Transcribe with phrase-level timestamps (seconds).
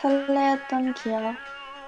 [0.00, 1.34] 설레었던 기억,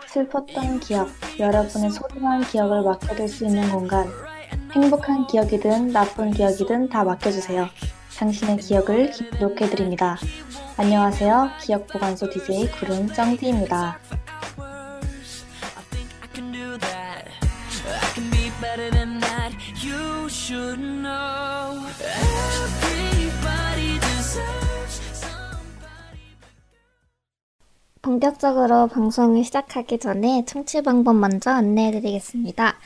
[0.06, 4.06] 슬펐던 기억, 여러분의 소중한 기억을 맡겨둘 수 있는 공간.
[4.72, 7.68] 행복한 기억이든 나쁜 기억이든 다 맡겨주세요.
[8.18, 10.18] 당신의 기억을 기록해드립니다.
[10.76, 11.52] 안녕하세요.
[11.62, 13.98] 기억보관소 DJ 구름 쩡디입니다.
[28.22, 32.76] 본격적으로 방송을 시작하기 전에 청취 방법 먼저 안내해 드리겠습니다.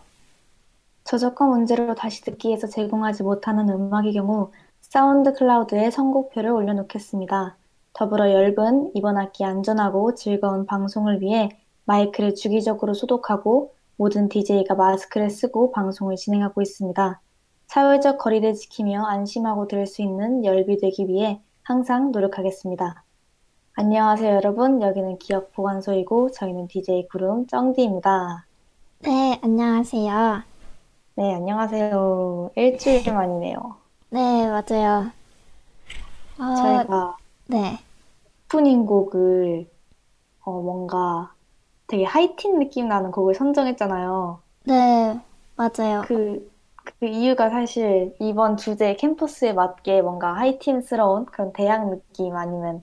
[1.05, 7.58] 저작권 문제로 다시 듣기에서 제공하지 못하는 음악의 경우 SoundCloud에 선곡표를 올려놓겠습니다.
[7.99, 11.49] 더불어 yirb는 이번 학기 안전하고 즐거운 방송을 위해
[11.85, 17.21] 마이크를 주기적으로 소독하고 모든 DJ가 마스크를 쓰고 방송을 진행하고 있습니다.
[17.67, 23.03] 사회적 거리를 지키며 안심하고 들을 수 있는 열비 되기 위해 항상 노력하겠습니다.
[23.75, 28.47] 안녕하세요 여러분 여기는 기억 보관소이고 저희는 DJ 구름 쩡디입니다.
[29.01, 30.43] 네, 안녕하세요.
[31.17, 32.53] 네, 안녕하세요.
[32.55, 33.59] 일주일 만이네요.
[34.11, 35.11] 네, 맞아요.
[36.39, 37.17] 어, 저희가
[37.49, 37.88] 네.
[38.49, 39.69] 오프닝 곡을
[40.41, 41.35] 어, 뭔가
[41.87, 44.41] 되게 하이틴 느낌 나는 곡을 선정했잖아요.
[44.65, 45.21] 네,
[45.57, 46.03] 맞아요.
[46.07, 46.51] 그,
[46.99, 52.83] 그 이유가 사실 이번 주제 캠퍼스에 맞게 뭔가 하이틴스러운 그런 대학 느낌 아니면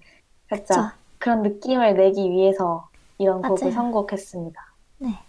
[0.50, 0.98] 살짝 그쵸.
[1.18, 3.74] 그런 느낌을 내기 위해서 이런 곡을 맞아요.
[3.74, 4.62] 선곡했습니다.
[5.00, 5.20] 네.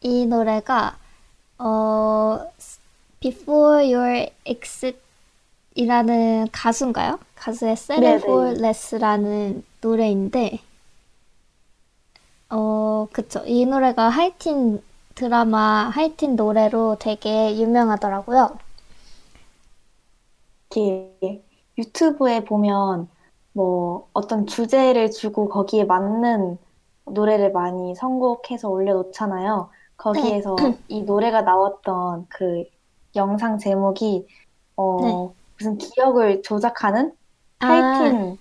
[0.00, 0.96] 이 노래가
[1.58, 2.40] 어
[3.20, 4.98] Before Your Exit
[5.74, 7.18] 이라는 가수인가요?
[7.34, 8.14] 가수의 네네.
[8.16, 10.60] for Less라는 노래인데
[12.50, 13.42] 어 그쵸.
[13.46, 14.82] 이 노래가 하이틴
[15.14, 18.58] 드라마 하이틴 노래로 되게 유명하더라고요.
[20.70, 21.42] 이렇게
[21.78, 23.08] 유튜브에 보면
[23.52, 26.58] 뭐 어떤 주제를 주고 거기에 맞는
[27.06, 29.70] 노래를 많이 선곡해서 올려놓잖아요.
[29.96, 30.56] 거기에서
[30.88, 32.64] 이 노래가 나왔던 그
[33.16, 34.26] 영상 제목이
[34.76, 35.41] 어 네.
[35.62, 37.14] 무슨 기억을 조작하는
[37.60, 38.38] 아, 하이틴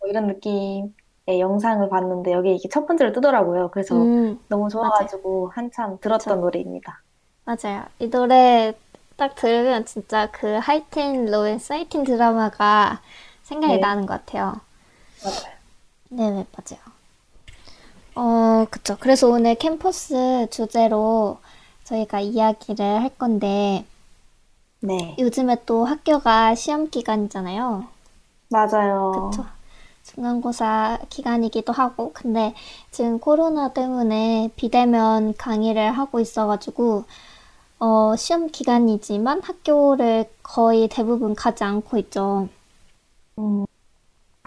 [0.00, 3.70] 뭐 이런 느낌의 영상을 봤는데 여기 이게 첫 번째로 뜨더라고요.
[3.72, 7.04] 그래서 음, 너무 좋아가지고 한참 들었던 노래입니다.
[7.44, 7.86] 맞아요.
[8.00, 8.72] 이 노래
[9.16, 13.00] 딱 들으면 진짜 그 하이틴 로맨스 하이틴 드라마가
[13.42, 13.78] 생각이 네.
[13.78, 14.60] 나는 것 같아요.
[15.22, 15.62] 맞아요.
[16.10, 16.92] 네, 네, 맞아요.
[18.14, 18.96] 어, 그쵸.
[19.00, 21.38] 그래서 오늘 캠퍼스 주제로
[21.84, 23.84] 저희가 이야기를 할 건데,
[24.84, 27.86] 네, 요즘에 또 학교가 시험 기간이잖아요.
[28.50, 29.30] 맞아요.
[29.30, 29.44] 그쵸.
[30.04, 32.54] 중간고사 기간이기도 하고, 근데
[32.90, 37.04] 지금 코로나 때문에 비대면 강의를 하고 있어가지고,
[37.78, 42.48] 어, 시험 기간이지만 학교를 거의 대부분 가지 않고 있죠.
[43.38, 43.66] 음,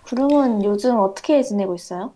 [0.06, 2.13] 구름은 요즘 어떻게 지내고 있어요?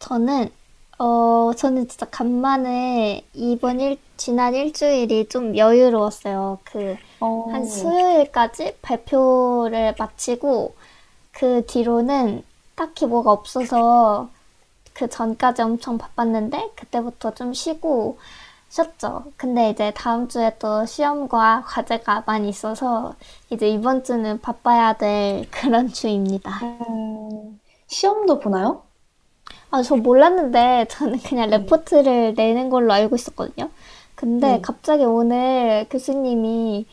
[0.00, 0.50] 저는,
[0.98, 6.58] 어, 저는 진짜 간만에 이번 일, 지난 일주일이 좀 여유로웠어요.
[6.64, 10.74] 그, 어, 한 수요일까지 발표를 마치고,
[11.32, 14.30] 그 뒤로는 딱히 뭐가 없어서
[14.94, 18.18] 그 전까지 엄청 바빴는데, 그때부터 좀 쉬고
[18.68, 19.32] 쉬었죠.
[19.36, 23.14] 근데 이제 다음 주에 또 시험과 과제가 많이 있어서,
[23.50, 26.50] 이제 이번 주는 바빠야 될 그런 주입니다.
[26.62, 28.82] 음, 시험도 보나요?
[29.70, 33.70] 아, 저 몰랐는데 저는 그냥 레포트를 내는 걸로 알고 있었거든요.
[34.14, 34.60] 근데 네.
[34.62, 36.86] 갑자기 오늘 교수님이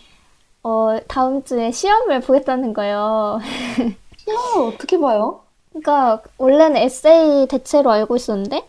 [0.67, 3.39] 어, 다음 주에 시험을 보겠다는 거예요.
[4.17, 5.41] 시험을 어떻게 봐요?
[5.69, 8.67] 그러니까 원래는 에세이 대체로 알고 있었는데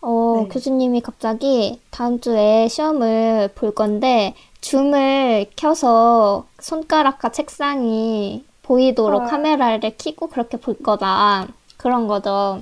[0.00, 0.48] 어, 네.
[0.48, 9.28] 교수님이 갑자기 다음 주에 시험을 볼 건데 줌을 켜서 손가락과 책상이 보이도록 헐.
[9.28, 11.46] 카메라를 켜고 그렇게 볼 거다.
[11.76, 12.60] 그런 거죠.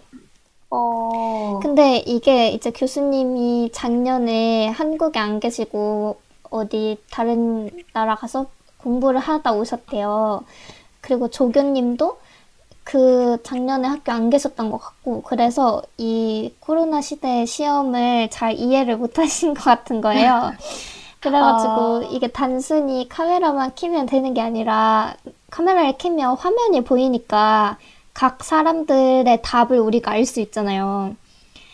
[0.68, 6.18] 어, 근데 이게 이제 교수님이 작년에 한국에 안 계시고
[6.50, 8.44] 어디 다른 나라 가서
[8.84, 10.44] 공부를 하다 오셨대요.
[11.00, 12.18] 그리고 조교님도
[12.84, 19.18] 그 작년에 학교 안 계셨던 것 같고, 그래서 이 코로나 시대의 시험을 잘 이해를 못
[19.18, 20.52] 하신 것 같은 거예요.
[21.20, 22.08] 그래가지고 아.
[22.10, 25.14] 이게 단순히 카메라만 켜면 되는 게 아니라
[25.50, 27.78] 카메라를 켜면 화면이 보이니까
[28.12, 31.16] 각 사람들의 답을 우리가 알 수 있잖아요.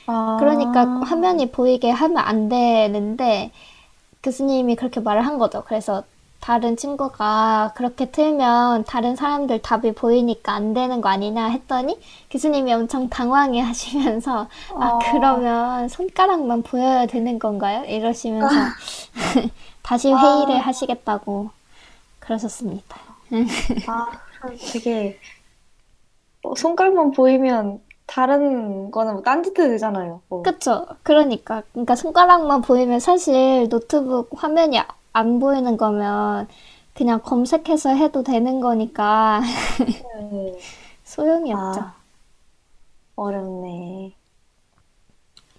[0.06, 3.50] 아, 그러니까 화면이 보이게 하면 안 되는데
[4.22, 5.64] 교수님이 그렇게 말을 한 거죠.
[5.66, 6.04] 그래서
[6.40, 12.00] 다른 친구가 그렇게 틀면 다른 사람들 답이 보이니까 안 되는 거 아니냐 했더니
[12.30, 14.98] 교수님이 엄청 당황해 하시면서 아, 어.
[15.12, 17.84] 그러면 손가락만 보여야 되는 건가요?
[17.84, 18.48] 이러시면서
[19.82, 20.16] 다시 아.
[20.16, 21.50] 회의를 하시겠다고
[22.18, 22.96] 그러셨습니다.
[23.86, 24.06] 아,
[24.72, 25.18] 되게
[26.42, 30.20] 어, 손가락만 보이면 다른 거는 뭐 딴짓해도 되잖아요.
[30.28, 30.42] 뭐.
[30.42, 30.86] 그쵸.
[31.02, 31.62] 그러니까.
[31.72, 34.80] 그러니까 손가락만 보이면 사실 노트북 화면이
[35.12, 36.48] 안 보이는 거면
[36.94, 39.40] 그냥 검색해서 해도 되는 거니까
[40.30, 40.58] 네.
[41.04, 41.80] 소용이 없죠.
[41.80, 41.94] 아,
[43.16, 44.14] 어렵네.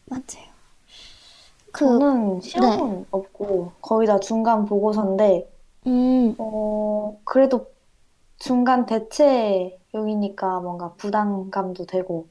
[0.06, 0.52] 맞아요.
[1.72, 5.50] 그, 저는 시험은 없고 거의 다 중간 보고서인데
[5.88, 7.72] 음, 어, 그래도
[8.38, 12.28] 중간 대체용이니까 뭔가 부담감도 되고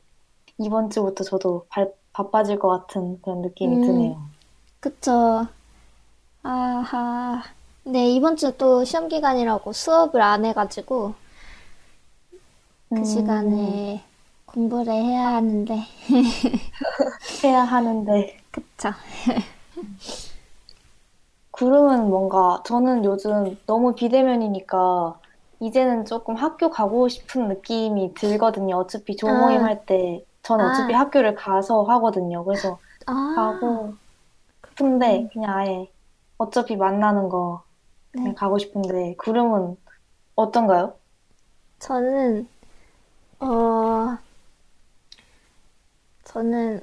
[0.58, 3.80] 이번 주부터 저도 발, 바빠질 것 같은 그런 느낌이 음.
[3.80, 4.16] 드네요.
[4.80, 5.46] 그쵸.
[6.42, 7.42] 아하.
[7.84, 11.14] 네, 이번 주 또 시험 기간이라고 수업을 안 해가지고
[12.94, 14.04] 그 음, 시간에
[14.46, 15.82] 공부를 해야 하는데,
[17.44, 18.90] 해야 하는데 그쵸.
[21.52, 25.20] 구름은 뭔가 저는 요즘 너무 비대면이니까
[25.60, 28.76] 이제는 조금 학교 가고 싶은 느낌이 들거든요.
[28.76, 29.64] 어차피 조모임 아.
[29.64, 30.94] 할때 저는 어차피 아.
[30.94, 32.44] 학교를 가서 하거든요.
[32.44, 33.94] 그래서 아, 가고
[34.70, 35.92] 싶은데 그냥 아예
[36.40, 37.64] 어차피 만나는 거
[38.22, 38.36] 그냥 네.
[38.36, 39.76] 가고 싶은데 구름은
[40.36, 40.98] 어떤가요?
[41.80, 42.46] 저는,
[43.40, 44.18] 어,
[46.24, 46.82] 저는,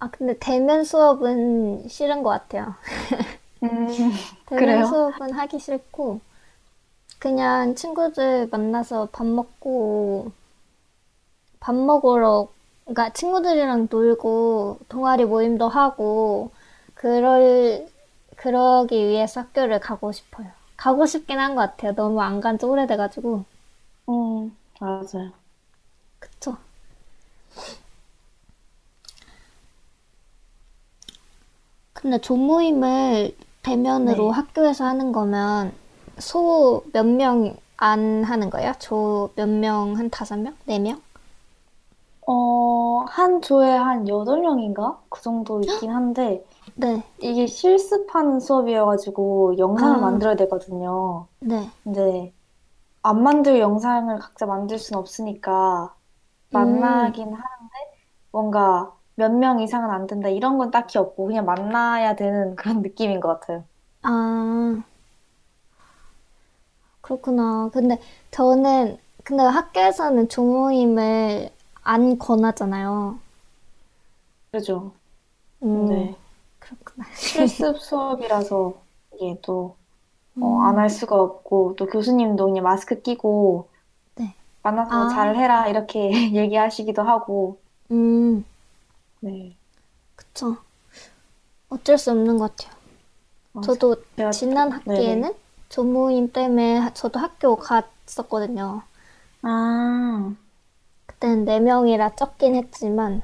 [0.00, 2.74] 아, 근데 대면 수업은 싫은 것 같아요.
[3.62, 4.10] 음,
[4.46, 4.84] 대면 그래요?
[4.84, 6.20] 수업은 하기 싫고,
[7.18, 10.32] 그냥 친구들 만나서 밥 먹고,
[11.60, 12.48] 밥 먹으러,
[12.84, 16.50] 그러니까 친구들이랑 놀고, 동아리 모임도 하고,
[16.94, 17.86] 그럴,
[18.42, 20.48] 그러기 위해서 학교를 가고 싶어요.
[20.76, 21.94] 가고 싶긴 한 것 같아요.
[21.94, 23.44] 너무 안 간 지 오래돼가지고.
[24.08, 25.32] 음, 맞아요.
[26.18, 26.56] 그쵸.
[31.94, 34.32] 근데 조모임을 대면으로 네.
[34.32, 35.72] 학교에서 하는 거면
[36.18, 38.72] 소 몇 명 안 하는 거예요?
[38.78, 39.96] 조 몇 명?
[39.96, 40.54] 한 다섯 명?
[40.66, 41.00] 네 명?
[42.26, 45.02] 어, 한 조에 한 8명인가?
[45.08, 46.44] 그 정도 있긴 한데
[46.74, 50.00] 네, 이게 실습하는 수업이어가지고 영상을 아.
[50.00, 51.28] 만들어야 되거든요.
[51.40, 51.70] 네.
[51.84, 52.34] 근데
[53.02, 55.96] 안 만들 영상을 각자 만들 순 없으니까
[56.50, 57.74] 만나긴 하는데
[58.32, 63.20] 뭔가 몇 명 이상은 안 된다 이런 건 딱히 없고 그냥 만나야 되는 그런 느낌인
[63.20, 63.66] 것 같아요.
[64.02, 64.82] 아,
[67.00, 67.70] 그렇구나.
[67.72, 67.98] 근데
[68.30, 71.50] 저는, 근데 학교에서는 조모임을
[71.82, 73.18] 안 권하잖아요.
[74.50, 74.92] 그죠?
[75.62, 76.16] 음, 네.
[76.78, 77.06] 그렇구나.
[77.14, 78.82] 실습 수업이라서
[79.14, 79.76] 이게 또
[80.36, 80.42] 음.
[80.42, 83.70] 어, 안할 수가 없고 또 교수님도 그냥 마스크 끼고
[84.16, 84.34] 네.
[84.62, 85.08] 만나서 아.
[85.08, 87.60] 잘 해라 이렇게 얘기하시기도 하고
[87.90, 88.44] 음,
[89.20, 89.56] 네.
[90.16, 90.56] 그쵸.
[91.70, 92.78] 어쩔 수 없는 것 같아요.
[93.54, 95.24] 어, 저도 제가 지난 네네.
[95.24, 95.34] 학기에는
[95.70, 98.82] 조모임 때문에 하- 저도 학교 갔었거든요.
[99.42, 100.34] 아,
[101.06, 103.22] 그때는 네명이라 적긴 했지만.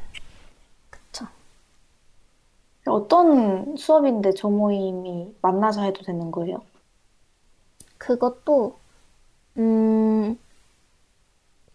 [2.88, 6.62] 어떤 수업인데 조모임이 만나서 해도 되는 거예요?
[7.99, 8.76] 그것도,
[9.59, 10.38] 음,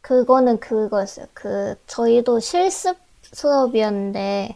[0.02, 1.26] 그거는 그거였어요.
[1.34, 4.56] 그, 저희도 실습 수업이었는데,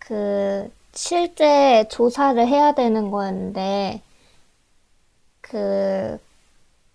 [0.00, 4.02] 그, 실제 조사를 해야 되는 거였는데,
[5.40, 6.18] 그,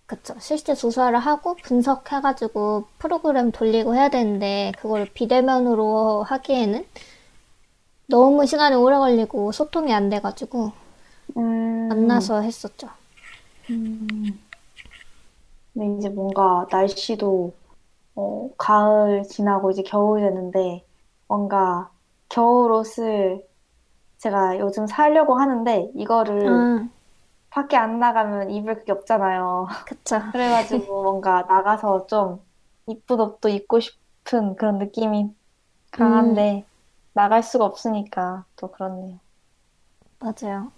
[0.06, 0.34] 그쵸.
[0.40, 6.86] 실제 조사를 하고 분석해가지고 프로그램 돌리고 해야 되는데, 그걸 비대면으로 하기에는
[8.06, 10.72] 너무 시간이 오래 걸리고 소통이 안 돼가지고,
[11.36, 12.88] 음, 만나서 했었죠.
[15.74, 17.54] 근데 이제 뭔가 날씨도
[18.16, 20.86] 어, 가을 지나고 이제 겨울이 되는데
[21.28, 21.90] 뭔가
[22.28, 23.46] 겨울 옷을
[24.18, 26.88] 제가 요즘 사려고 하는데 이거를 아,
[27.50, 29.68] 밖에 안 나가면 입을 그게 없잖아요.
[29.86, 30.20] 그쵸.
[30.32, 32.40] 그래가지고 뭔가 나가서 좀
[32.88, 35.34] 이쁜 옷도 입고 싶은 그런 느낌이
[35.92, 36.66] 강한데
[37.14, 39.20] 나갈 수가 없으니까 또 그렇네요.
[40.20, 40.72] 맞아요.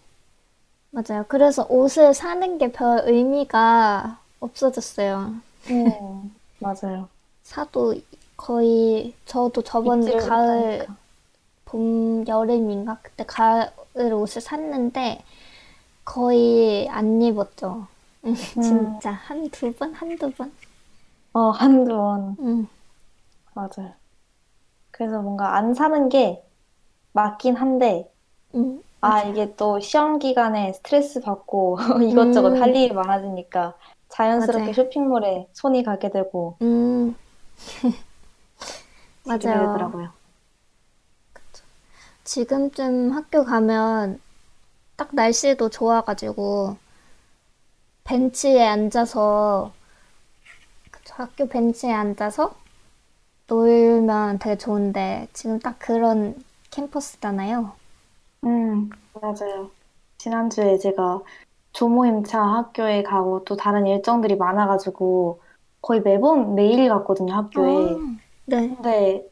[0.93, 1.25] 맞아요.
[1.29, 5.35] 그래서 옷을 사는 게 별 의미가 없어졌어요.
[5.71, 7.11] 음, 맞아요.
[7.43, 7.95] 사도
[8.37, 10.99] 거의, 저도 저번 입지를 가을, 못하니까.
[11.67, 13.01] 봄, 여름인가?
[13.03, 13.71] 그때 가을
[14.15, 15.25] 옷을 샀는데
[16.05, 17.89] 거의 안 입었죠.
[18.61, 19.13] 진짜.
[19.13, 19.95] 한 두 번?
[19.95, 20.53] 한두 번?
[21.33, 22.39] 어, 한두 번.
[22.39, 22.69] 응.
[23.55, 23.95] 맞아요.
[24.95, 26.45] 그래서 뭔가 안 사는 게
[27.13, 28.13] 맞긴 한데,
[28.55, 29.23] 음, 아.
[29.25, 31.79] 이게 또 시험 기간에 스트레스 받고
[32.11, 33.77] 이것저것 할 음, 일이 많아지니까
[34.11, 34.75] 자연스럽게 맞아요.
[34.75, 37.15] 쇼핑몰에 손이 가게 되고 음,
[39.25, 39.61] 맞아요.
[39.61, 40.15] 되더라고요.
[42.25, 44.21] 지금쯤 학교 가면
[44.97, 46.77] 딱 날씨도 좋아가지고
[48.05, 49.73] 벤치에 앉아서
[50.91, 52.57] 그쵸, 학교 벤치에 앉아서
[53.47, 56.35] 놀면 되게 좋은데 지금 딱 그런
[56.71, 57.75] 캠퍼스잖아요.
[58.45, 59.75] 음, 맞아요.
[60.19, 61.23] 지난주에 제가
[61.73, 65.43] 조모임차 학교에 가고 또 다른 일정들이 많아가지고
[65.81, 68.03] 거의 매번 매일 갔거든요, 아, 학교에.
[68.47, 68.77] 네.
[68.77, 69.29] 근데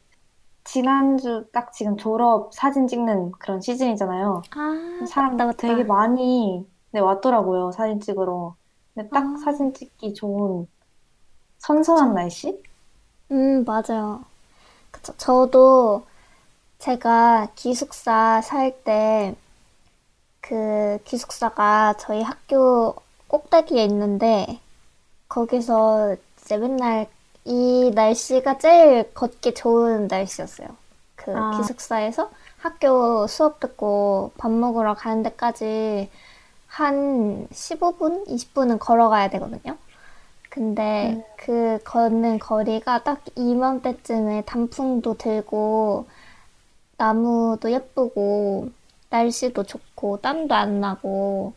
[0.64, 4.48] 지난주 딱 지금 졸업 사진 찍는 그런 시즌이잖아요.
[4.50, 5.84] 아, 맞다, 사람 되게 맞다.
[5.84, 8.56] 많이 네, 왔더라고요, 사진 찍으러.
[8.94, 10.66] 근데 딱 아, 사진 찍기 좋은
[11.58, 12.14] 선선한.
[12.14, 12.62] 날씨?
[13.32, 14.24] 음, 맞아요.
[14.92, 15.14] 그쵸.
[15.18, 16.06] 저도
[16.78, 19.36] 제가 기숙사 살 때
[20.40, 22.94] 그 기숙사가 저희 학교
[23.28, 24.60] 꼭대기에 있는데
[25.28, 27.08] 거기서 이제 맨날
[27.44, 30.68] 이 날씨가 제일 걷기 좋은 날씨였어요.
[31.16, 36.10] 그 아, 기숙사에서 학교 수업 듣고 밥 먹으러 가는 데까지
[36.68, 39.78] 한 15분, 20분은 걸어가야 되거든요.
[40.52, 46.06] 근데 음, 그 걷는 거리가 딱 이맘때쯤에 단풍도 들고
[46.98, 48.68] 나무도 예쁘고
[49.08, 51.54] 날씨도 좋고 땀도 안 나고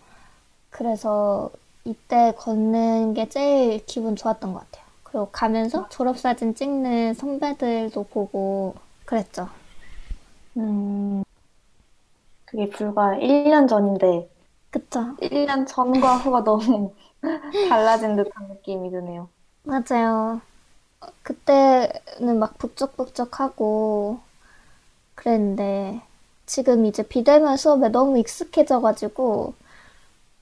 [0.70, 1.52] 그래서
[1.84, 4.86] 이때 걷는 게 제일 기분 좋았던 것 같아요.
[5.04, 9.50] 그리고 가면서 졸업사진 찍는 선배들도 보고 그랬죠.
[10.58, 11.24] 음,
[12.46, 14.30] 그게 불과 1년 전인데,
[14.72, 15.16] 그쵸?
[15.22, 16.94] 1년 전과 후가 너무
[17.62, 19.29] 달라진 듯한 느낌이 드네요.
[19.63, 20.41] 맞아요.
[21.24, 24.20] 그때는 막 북적북적하고
[25.15, 26.01] 그랬는데
[26.46, 29.53] 지금 이제 비대면 수업에 너무 익숙해져가지고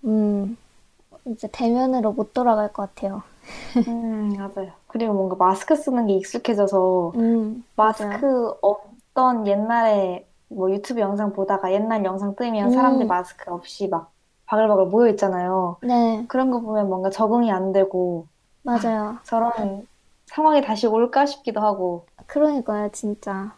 [0.06, 0.58] 음
[1.28, 3.24] 이제 대면으로 못 돌아갈 것 같아요.
[3.88, 4.74] 음, 맞아요.
[4.88, 7.64] 그리고 뭔가 마스크 쓰는 게 익숙해져서 음.
[7.76, 14.13] 마스크 없던 옛날에 뭐 유튜브 영상 보다가 옛날 영상 뜨면 사람들 음 마스크 없이 막
[14.46, 15.78] 바글바글 모여 있잖아요.
[15.82, 18.28] 네 그런 거 보면 뭔가 적응이 안 되고
[18.64, 19.18] 맞아요.
[19.26, 19.88] 저런
[20.26, 22.06] 상황이 다시 올까 싶기도 하고.
[22.28, 23.54] 그러니까요 진짜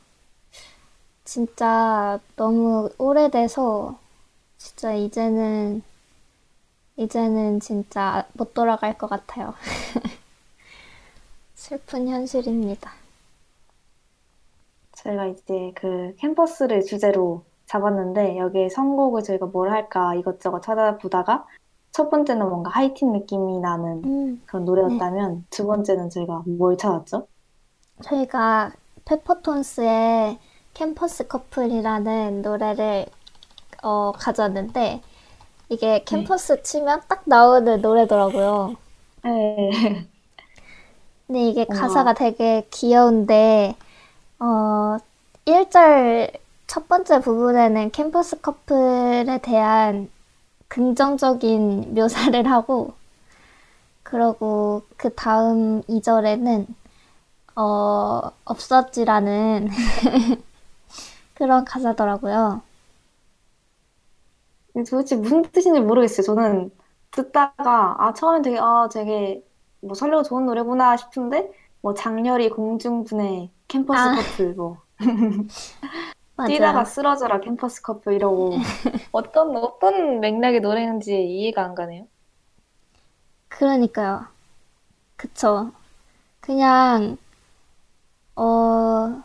[1.23, 3.97] 진짜 너무 오래돼서
[4.57, 5.81] 진짜 이제는
[6.97, 9.53] 이제는 진짜 못 돌아갈 것 같아요.
[11.55, 12.93] 슬픈 현실입니다.
[14.93, 21.45] 저희가 이제 그 캠퍼스를 주제로 잡았는데 여기에 선곡을 저희가 뭘 할까 이것저것 찾아보다가
[21.91, 24.65] 첫 번째는 뭔가 하이틴 느낌이 나는 음, 그런 네.
[24.65, 27.27] 노래였다면 두 번째는 저희가 뭘 찾았죠?
[28.03, 28.71] 저희가
[29.05, 30.37] 페퍼톤스의
[30.73, 33.05] 캠퍼스 커플이라는 노래를
[33.81, 35.01] 어, 가져왔는데
[35.69, 36.03] 이게 네.
[36.03, 38.75] 캠퍼스 치면 딱 나오는 노래더라고요.
[39.23, 39.71] 네.
[41.27, 43.75] 근데 이게 가사가 되게 귀여운데
[44.39, 44.97] 어,
[45.45, 46.31] 1절
[46.67, 50.09] 첫 번째 부분에는 캠퍼스 커플에 대한
[50.67, 52.93] 긍정적인 묘사를 하고
[54.03, 56.67] 그러고 그 다음 2절에는
[57.55, 59.69] 어, 없었지라는
[61.35, 62.61] 그런 가사더라고요.
[64.89, 66.25] 도대체 무슨 뜻인지 모르겠어요.
[66.25, 66.71] 저는
[67.11, 69.41] 듣다가 아 처음엔 되게 아 되게
[69.79, 74.77] 뭐 설레고 좋은 노래구나 싶은데 뭐 장렬히 공중분해 캠퍼스 아, 커플 뭐
[76.43, 76.85] 뛰다가 맞아요.
[76.85, 78.67] 쓰러져라 캠퍼스 커플 이러고
[79.11, 82.07] 어떤 어떤 맥락의 노래인지 이해가 안 가네요.
[83.47, 84.27] 그러니까요.
[85.17, 85.71] 그쵸.
[86.41, 87.17] 그냥,
[88.35, 89.23] 어,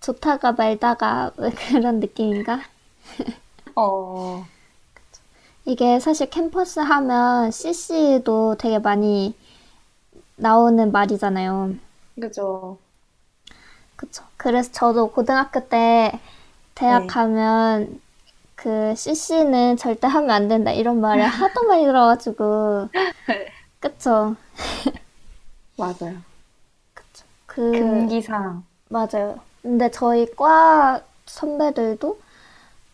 [0.00, 1.32] 좋다가 말다가
[1.70, 2.60] 그런 느낌인가?
[3.74, 4.50] 어,
[5.64, 9.34] 이게 사실 캠퍼스 하면 CC도 되게 많이
[10.36, 11.74] 나오는 말이잖아요.
[12.20, 12.78] 그죠.
[13.98, 14.24] 그쵸.
[14.38, 16.20] 그래서 저도 고등학교 때
[16.74, 18.00] 대학 네, 가면
[18.56, 22.90] 그 CC는 절대 하면 안 된다 이런 말을 하도 많이 들어가지고,
[23.80, 24.36] 그쵸.
[25.76, 26.22] 맞아요.
[27.46, 28.66] 그, 금기사항.
[28.90, 29.40] 맞아요.
[29.62, 32.20] 근데 저희 과 선배들도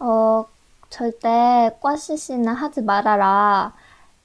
[0.01, 0.47] 어,
[0.91, 3.75] 절대 꽈시시는 하지 말아라.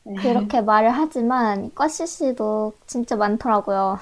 [0.03, 0.15] 네.
[0.15, 3.99] 그렇게 말을 하지만 꽈시시도 진짜 많더라고요.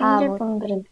[0.00, 0.06] 음.
[0.06, 0.90] 다 생길 뭐, 분들은 다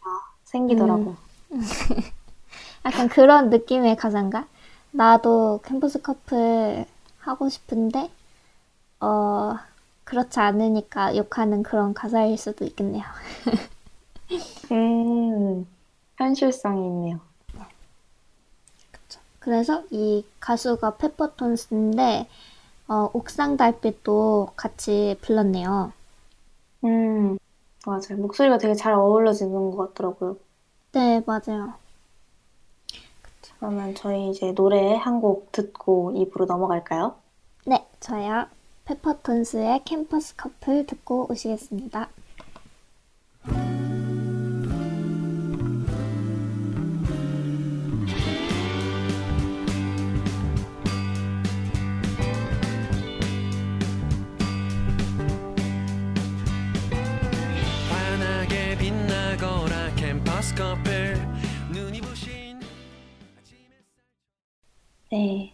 [0.69, 1.17] 음, 생기더라고요.
[2.85, 4.47] 약간 그런 느낌의 가사인가?
[4.91, 6.85] 나도 캠퍼스 커플
[7.19, 8.11] 하고 싶은데,
[9.01, 9.55] 어,
[10.05, 13.03] 그렇지 않으니까 욕하는 그런 가사일 수도 있겠네요.
[14.71, 15.65] 음,
[16.17, 17.19] 현실성이 있네요.
[19.39, 22.27] 그래서 이 가수가 페퍼톤스인데
[22.87, 25.93] 어, 옥상 달빛도 같이 불렀네요.
[26.83, 27.37] 음,
[27.85, 28.17] 맞아요.
[28.17, 30.37] 목소리가 되게 잘 어우러지는 것 같더라고요.
[30.93, 31.73] 네, 맞아요.
[33.59, 37.15] 그러면 저희 이제 노래 한 곡 듣고 입으로 넘어갈까요?
[37.65, 38.47] 네, 저요.
[38.85, 42.09] 페퍼톤스의 캠퍼스 커플 듣고 오시겠습니다.
[65.13, 65.53] 네.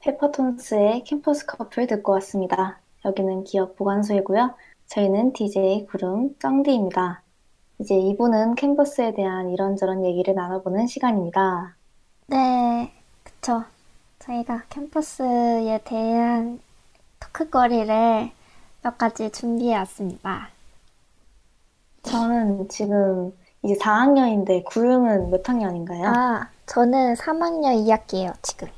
[0.00, 2.78] 페퍼톤스의 캠퍼스 커플 듣고 왔습니다.
[3.04, 4.54] 여기는 기업 보관소이고요.
[4.86, 7.20] 저희는 DJ 구름 쩡디입니다.
[7.78, 11.76] 이제 2부는 캠퍼스에 대한 이런저런 얘기를 나눠보는 시간입니다.
[12.28, 12.90] 네,
[13.22, 13.64] 그쵸.
[14.20, 16.58] 저희가 캠퍼스에 대한
[17.20, 18.30] 토크거리를
[18.82, 20.48] 몇 가지 준비해 왔습니다.
[22.02, 26.06] 저는 지금 이제 4학년인데 구름은 몇 학년인가요?
[26.06, 28.68] 아, 저는 3학년 2학기예요, 지금.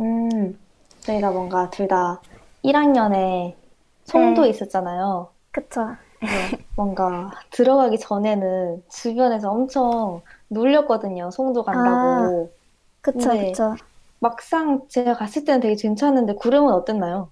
[0.00, 0.58] 음,
[1.00, 2.22] 저희가 뭔가 둘 다
[2.62, 3.56] 1학년에
[4.04, 4.48] 송도 네.
[4.50, 5.32] 있었잖아요.
[5.52, 5.96] 그쵸.
[6.20, 11.30] 그래서 뭔가 들어가기 전에는 주변에서 엄청 놀렸거든요.
[11.30, 12.52] 송도 간다고.
[13.00, 13.52] 그쵸, 네.
[13.52, 13.78] 그쵸.
[14.20, 17.30] 막상 제가 갔을 때는 되게 괜찮은데 구름은 어땠나요?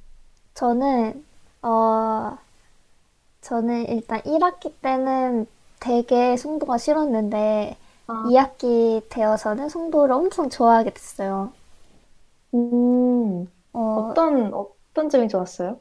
[0.55, 1.25] 저는,
[1.63, 2.39] 어,
[3.41, 5.47] 저는 일단 1학기 때는
[5.81, 7.77] 되게 송도가 싫었는데,
[8.07, 8.13] 아.
[8.25, 11.53] 2학기 되어서는 송도를 엄청 좋아하게 됐어요.
[12.55, 15.81] 음, 어, 어떤, 어떤 점이 좋았어요?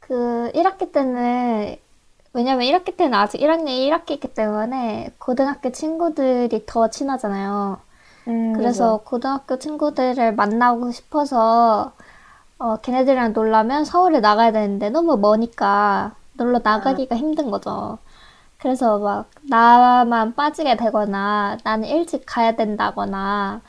[0.00, 1.76] 그 1학기 때는
[2.32, 7.80] 왜냐면 1학기 때는 아직 1학년 1학기이기 때문에 고등학교 친구들이 더 친하잖아요.
[8.26, 11.92] 음, 그래서 고등학교 친구들을 만나고 싶어서
[12.58, 17.98] 어, 걔네들이랑 놀려면 서울에 나가야 되는데 너무 머니까 놀러 나가기가 힘든 거죠.
[18.58, 23.62] 그래서 막 나만 빠지게 되거나 나는 일찍 가야 된다거나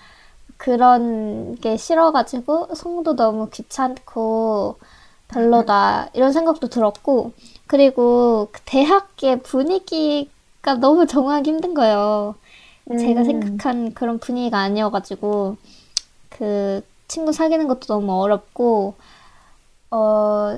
[0.58, 4.78] 그런 게 싫어가지고 송도 너무 귀찮고
[5.28, 7.34] 별로다 이런 생각도 들었고
[7.68, 12.36] 그리고 그 대학의 분위기가 너무 적응하기 힘든 거예요.
[12.88, 13.26] 제가 음.
[13.26, 15.58] 생각한 그런 분위기가 아니어가지고
[16.30, 18.96] 그 친구 사귀는 것도 너무 어렵고
[19.90, 20.58] 어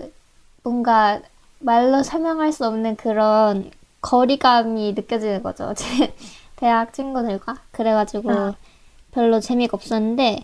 [0.64, 1.22] 뭔가
[1.60, 5.74] 말로 설명할 수 없는 그런 거리감이 느껴지는 거죠.
[5.76, 6.14] 제
[6.58, 8.56] 대학 친구들과 그래가지고 아.
[9.12, 10.44] 별로 재미가 없었는데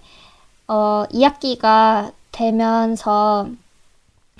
[0.67, 3.47] 어 2학기가 되면서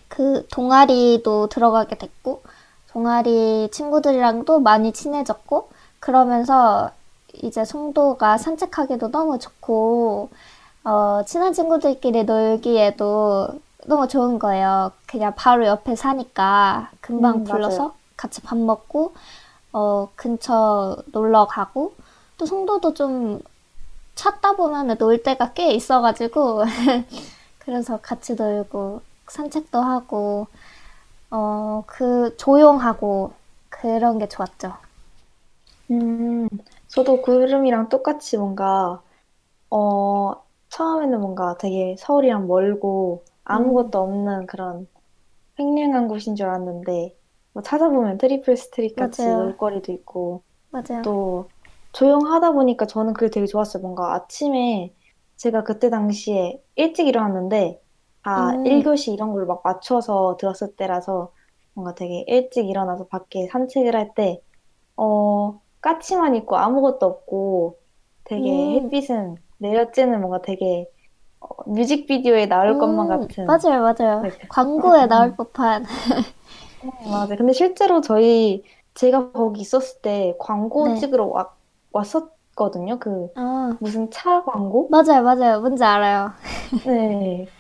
[0.08, 2.44] 그 동아리도 들어가게 됐고
[2.92, 6.92] 동아리 친구들이랑도 많이 친해졌고 그러면서
[7.42, 10.30] 이제 송도가 산책하기도 너무 좋고
[10.84, 13.50] 어 친한 친구들끼리 놀기에도
[13.86, 14.92] 너무 좋은 거예요.
[15.08, 17.94] 그냥 바로 옆에 사니까 금방 음, 불러서 맞아요.
[18.18, 19.14] 같이 밥 먹고
[19.74, 21.96] 어 근처 놀러 가고
[22.38, 23.42] 또 송도도 좀
[24.16, 26.64] 찾다 보면 놀 데가 꽤 있어가지고
[27.60, 30.48] 그래서 같이 놀고 산책도 하고
[31.32, 33.34] 어 그 조용하고
[33.70, 34.78] 그런 게 좋았죠.
[35.92, 36.48] 음,
[36.88, 39.02] 저도 구름이랑 똑같이 뭔가,
[39.72, 40.34] 어,
[40.70, 44.88] 처음에는 뭔가 되게 서울이랑 멀고 아무것도 없는 그런
[45.60, 47.18] 휑한 곳인 줄 알았는데,
[47.54, 49.36] 뭐 찾아보면 Triple Street 같이 맞아요.
[49.36, 51.04] 놀거리도 있고, 맞아요.
[51.04, 51.50] 또
[51.94, 53.82] 조용하다 보니까 저는 그게 되게 좋았어요.
[53.82, 54.94] 뭔가 아침에
[55.38, 57.82] 제가 그때 당시에 일찍 일어났는데,
[58.24, 58.66] 다 음.
[58.66, 61.34] 1교시 이런 걸 막 맞춰서 들었을 때라서
[61.74, 64.42] 뭔가 되게 일찍 일어나서 밖에 산책을 할 때,
[64.98, 67.80] 어, 까치만 있고 아무것도 없고
[68.26, 68.76] 되게 음.
[68.76, 70.90] 햇빛은 내려쬐는 뭔가 되게
[71.42, 73.46] 어, 뮤직비디오에 나올 것만 음, 같은.
[73.46, 74.22] 맞아요, 맞아요.
[74.22, 74.32] 네.
[74.50, 75.08] 광고에 음.
[75.08, 75.86] 나올 법한.
[76.84, 77.36] 음, 맞아요.
[77.38, 80.94] 근데 실제로 저희, 제가 거기 있었을 때 광고 네.
[80.94, 81.56] 찍으러 와,
[81.94, 83.00] 왔었거든요.
[83.00, 84.90] 그, 어, 무슨 차 광고?
[84.90, 85.62] 맞아요, 맞아요.
[85.62, 86.34] 뭔지 알아요.
[86.86, 87.52] 네.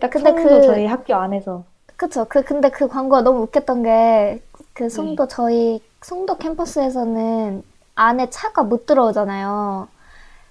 [0.00, 1.64] 딱 근데 성도 그- 저희 학교 안에서.
[1.96, 2.26] 그쵸.
[2.28, 4.42] 그, 근데 그 광고가 너무 웃겼던 게, 네.
[4.72, 7.62] 그 송도, 저희, 송도 캠퍼스에서는
[7.94, 9.88] 안에 차가 못 들어오잖아요.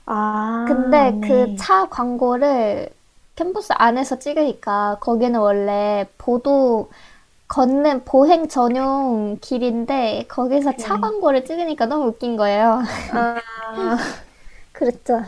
[0.06, 1.22] 아, 근데 네.
[1.22, 2.90] 그차 광고를
[3.36, 6.90] 캠퍼스 안에서 찍으니까 거기는 원래 보도
[7.48, 11.00] 걷는 보행 전용 길인데 거기서 차 네.
[11.00, 12.82] 광고를 찍으니까 너무 웃긴 거예요.
[13.10, 13.40] 아,
[14.74, 15.22] 그랬죠.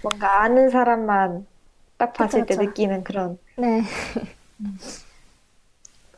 [0.00, 1.46] 뭔가 아는 사람만
[1.96, 2.56] 딱 봤을 그쵸, 때 그쵸.
[2.56, 3.38] 느끼는 그런.
[3.56, 3.82] 네.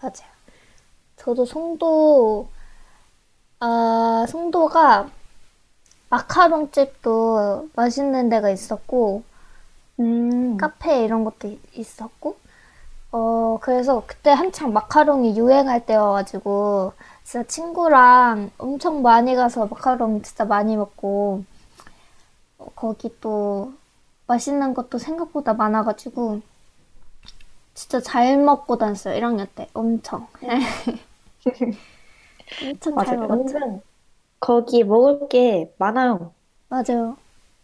[0.00, 0.32] 맞아요.
[1.16, 2.48] 저도 송도,
[3.60, 5.10] 아, 송도가
[6.10, 9.22] 마카롱 집도 맛있는 데가 있었고,
[10.00, 12.36] 음, 카페 이런 것도 이- 있었고,
[13.14, 20.76] 어, 그래서 그때 한창 마카롱이 유행할 때여가지고, 진짜 친구랑 엄청 많이 가서 마카롱 진짜 많이
[20.76, 21.44] 먹고,
[22.58, 23.72] 어, 거기 또
[24.26, 26.40] 맛있는 것도 생각보다 많아가지고,
[27.74, 29.68] 진짜 잘 먹고 다녔어요, 1학년 때.
[29.74, 30.26] 엄청.
[32.60, 33.18] 엄청 잘 맞아요.
[33.18, 33.58] 먹었죠.
[33.58, 33.82] 은근
[34.40, 36.34] 거기 먹을 게 많아요.
[36.68, 37.16] 맞아요.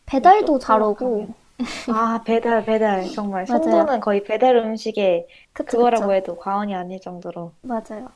[0.07, 1.35] 배달도 잘 오고,
[1.89, 3.09] 아, 배달, 배달.
[3.11, 3.45] 정말.
[3.49, 3.63] 맞아요.
[3.63, 6.15] 송도는 거의 배달 음식의 그쵸, 그거라고 그쵸.
[6.15, 7.53] 해도 과언이 아닐 정도로.
[7.63, 8.09] 맞아요.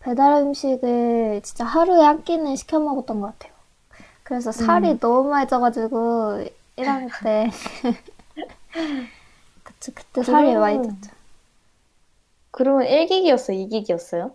[0.00, 3.54] 배달 음식을 진짜 하루에 한 끼는 시켜 먹었던 것 같아요.
[4.22, 4.98] 그래서 살이 음.
[4.98, 6.44] 너무 많이 쪄가지고
[6.76, 7.50] 1학년 때
[9.62, 11.10] 그쵸 그때 살이 많이 그러면- 쪘죠.
[12.50, 13.68] 그러면 1기기였어요?
[13.68, 14.32] 2기기였어요?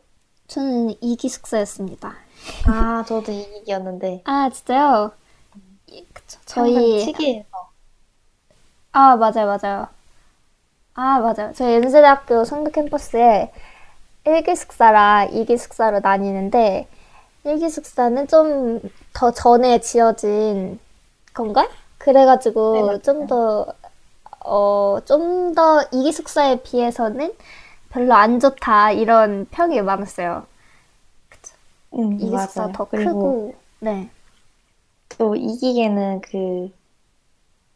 [0.47, 2.15] 저는 이기 숙소였습니다.
[2.65, 4.21] 아, 저도 2기기였는데.
[4.25, 5.12] 아 진짜요?
[5.88, 6.39] 이- 그쵸.
[6.45, 7.45] 저희 시기에서.
[8.91, 9.88] 아 맞아요 맞아요.
[10.93, 11.54] 아 맞아요.
[11.56, 13.52] 저희 연세대학교 성도 캠퍼스에
[14.25, 16.88] 1기 숙사랑 2기 숙사로 나뉘는데
[17.45, 18.82] 1기 숙사는 좀
[19.13, 20.80] 더 전에 지어진
[21.34, 21.69] 건가?
[22.71, 22.99] 네, 그래가지고 맞아요.
[23.02, 23.65] 좀 더,
[24.45, 27.34] 어, 좀 더 2기 숙사에 비해서는
[27.89, 30.47] 별로 안 좋다 이런 평이 많았어요.
[31.93, 32.71] 음, 2기 숙사 맞아요.
[32.71, 34.10] 더 그리고 크고, 네.
[35.17, 36.71] 또 2기계는 그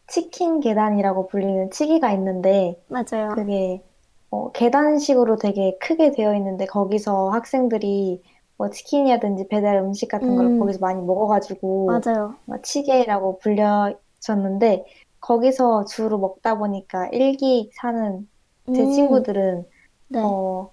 [0.06, 3.34] 치킨 계단이라고 불리는 치기가 있는데 맞아요.
[3.34, 3.82] 그게
[4.30, 8.22] 어, 계단식으로 되게 크게 되어 있는데 거기서 학생들이
[8.56, 10.60] 뭐 치킨이라든지 배달 음식 같은 걸 음.
[10.60, 12.34] 거기서 많이 먹어가지고 맞아요.
[12.44, 14.84] 뭐 치게라고 불려졌는데
[15.20, 18.28] 거기서 주로 먹다 보니까 1기 사는
[18.74, 19.66] 제 음, 친구들은
[20.08, 20.20] 네.
[20.22, 20.70] 어,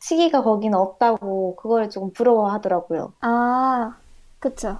[0.00, 3.12] 치기가 거기는 없다고 그걸 조금 부러워하더라고요.
[3.20, 3.96] 아,
[4.38, 4.78] 그쵸.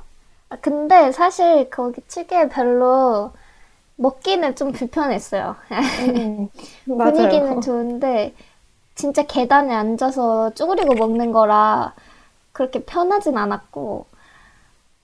[0.51, 3.33] 아, 근데 사실 거기 찌개 별로
[3.97, 5.57] 먹기는 좀 불편했어요.
[6.01, 6.49] 음,
[6.87, 7.61] 분위기는.
[7.61, 8.35] 좋은데
[8.95, 11.95] 진짜 계단에 앉아서 쭈그리고 먹는 거라
[12.53, 14.07] 그렇게 편하진 않았고,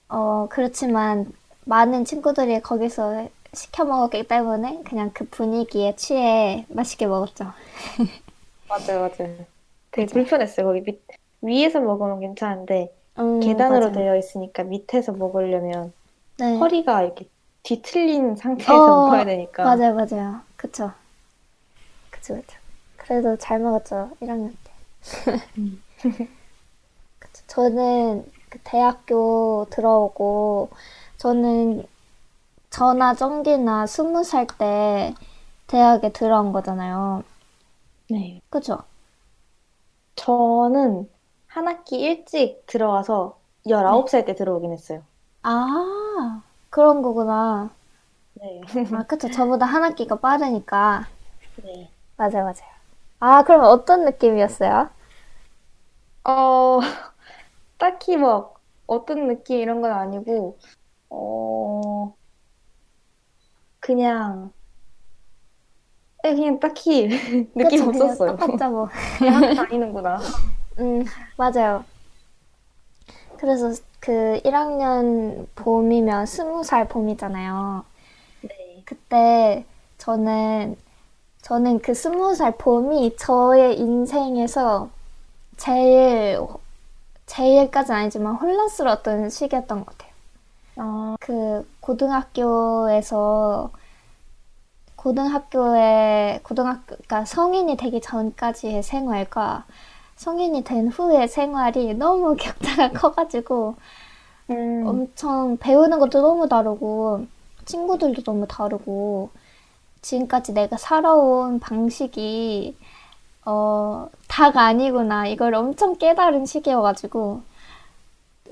[0.09, 1.31] 어, 그렇지만
[1.65, 7.45] 많은 친구들이 거기서 시켜 먹었기 때문에 그냥 그 분위기에 취해 맛있게 먹었죠.
[8.67, 9.45] 맞아요, 맞아요.
[9.91, 10.65] 되게 불편했어요.
[10.65, 11.01] 거기 밑,
[11.41, 13.91] 위에서 먹으면 괜찮은데 음, 계단으로 맞아요.
[13.91, 15.93] 되어 있으니까 밑에서 먹으려면
[16.37, 16.57] 네.
[16.59, 17.27] 허리가 이렇게
[17.63, 19.63] 뒤틀린 상태에서 어, 먹어야 되니까.
[19.63, 20.41] 맞아요, 맞아요.
[20.55, 20.91] 그쵸.
[22.09, 22.57] 그쵸, 그쵸.
[22.97, 24.71] 그래도 잘 먹었죠, 1학년 때.
[25.57, 25.81] 음.
[27.19, 27.43] 그쵸.
[27.47, 30.69] 저는 그 대학교 들어오고,
[31.17, 31.85] 저는
[32.71, 35.13] 저나 정기나 스무 살 때
[35.67, 37.23] 대학에 들어온 거잖아요.
[38.09, 38.41] 네.
[38.49, 38.83] 그쵸?
[40.15, 41.09] 저는
[41.47, 45.03] 한 학기 일찍 들어와서 19살 때 들어오긴 했어요.
[45.43, 46.41] 아,
[46.71, 47.69] 그런 거구나.
[48.33, 48.61] 네.
[48.93, 49.29] 아, 그쵸.
[49.29, 51.05] 저보다 한 학기가 빠르니까.
[51.63, 51.89] 네.
[52.17, 52.71] 맞아요, 맞아요.
[53.19, 54.89] 아, 그럼 어떤 느낌이었어요?
[56.23, 56.79] 어,
[57.77, 60.59] 딱히 막 어떤 느낌 이런 건 아니고,
[61.09, 62.15] 어,
[63.79, 64.53] 그냥,
[66.23, 67.07] 에, 그냥 딱히
[67.55, 68.37] 느낌 그쵸, 그냥 없었어요.
[68.37, 68.87] 똑같죠, 뭐.
[69.17, 70.19] 그냥 다니는구나.
[70.79, 71.03] 음,
[71.37, 71.83] 맞아요.
[73.37, 77.85] 그래서 그 1학년 봄이면 스무 살 봄이잖아요.
[78.41, 78.81] 네.
[78.83, 79.63] 그때
[79.99, 80.75] 저는,
[81.43, 84.89] 저는 그 스무 살 봄이 저의 인생에서
[85.55, 86.39] 제일,
[87.27, 90.11] 제일까지는 아니지만 혼란스러웠던 시기였던 것 같아요.
[90.77, 93.69] 아, 그 고등학교에서
[94.95, 99.65] 고등학교에 고등학교 그러니까 성인이 되기 전까지의 생활과
[100.21, 103.75] 성인이 된 후의 생활이 너무 격차가 커가지고
[104.49, 107.25] 음, 엄청 배우는 것도 너무 다르고
[107.65, 109.29] 친구들도 너무 다르고
[110.01, 112.77] 지금까지 내가 살아온 방식이
[113.45, 115.27] 어 다가 아니구나.
[115.27, 117.41] 이걸 엄청 깨달은 시기여가지고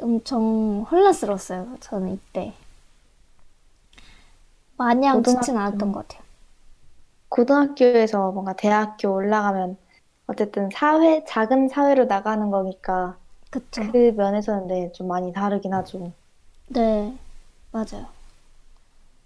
[0.02, 2.54] 엄청 혼란스러웠어요 저는 이때.
[4.78, 5.56] 마냥 좋진.
[5.58, 6.24] 않았던 것 같아요.
[7.30, 9.78] 고등학교에서 뭔가 대학교 올라가면
[10.30, 13.18] 어쨌든 사회, 작은 사회로 나가는 거니까
[13.52, 16.14] 그쵸 그 면에서는 네, 좀 많이 다르긴 하죠.
[16.68, 17.18] 네
[17.72, 18.08] 맞아요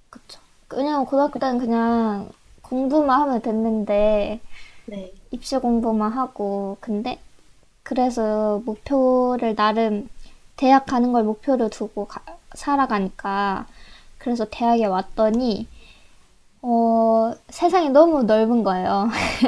[0.09, 2.29] 그쵸 그냥 고등학교 때는 그냥
[2.61, 4.39] 공부만 하면 됐는데
[4.85, 5.13] 네.
[5.31, 7.19] 입시 공부만 하고 근데
[7.83, 10.09] 그래서 목표를 나름
[10.57, 12.23] 대학 가는 걸 목표로 두고 가-
[12.55, 13.67] 살아가니까
[14.19, 15.67] 그래서 대학에 왔더니
[16.61, 19.09] 어, 세상이 너무 넓은 거예요.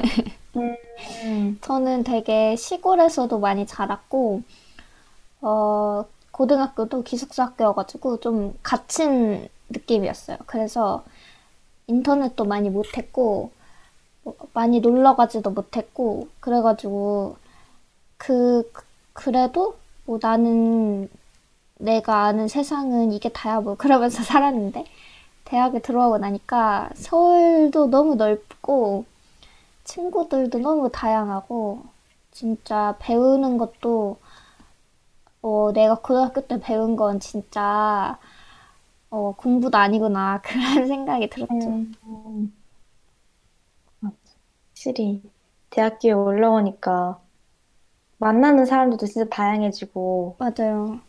[0.55, 4.41] 음, 저는 되게 시골에서도 많이 자랐고
[5.41, 10.37] 어, 고등학교도 기숙사 학교여가지고 좀 갇힌 느낌이었어요.
[10.47, 11.03] 그래서
[11.87, 13.51] 인터넷도 많이 못했고,
[14.23, 17.37] 뭐 많이 놀러 가지도 못했고, 그래가지고,
[18.17, 18.71] 그,
[19.13, 21.09] 그래도 뭐 나는
[21.79, 24.85] 내가 아는 세상은 이게 다야 뭐 그러면서 살았는데,
[25.45, 29.05] 대학에 들어가고 나니까 서울도 너무 넓고,
[29.85, 31.85] 친구들도 너무 다양하고,
[32.31, 34.17] 진짜 배우는 것도,
[35.41, 38.19] 어, 내가 고등학교 때 배운 건 진짜,
[39.11, 40.41] 어, 공부도 아니구나.
[40.43, 41.79] 그런 생각이 들었죠.
[42.05, 42.53] 음,
[43.99, 44.15] 맞아.
[44.69, 45.21] 확실히
[45.71, 47.19] 대학교에 올라오니까
[48.17, 50.99] 만나는 사람들도 진짜 다양해지고 맞아요.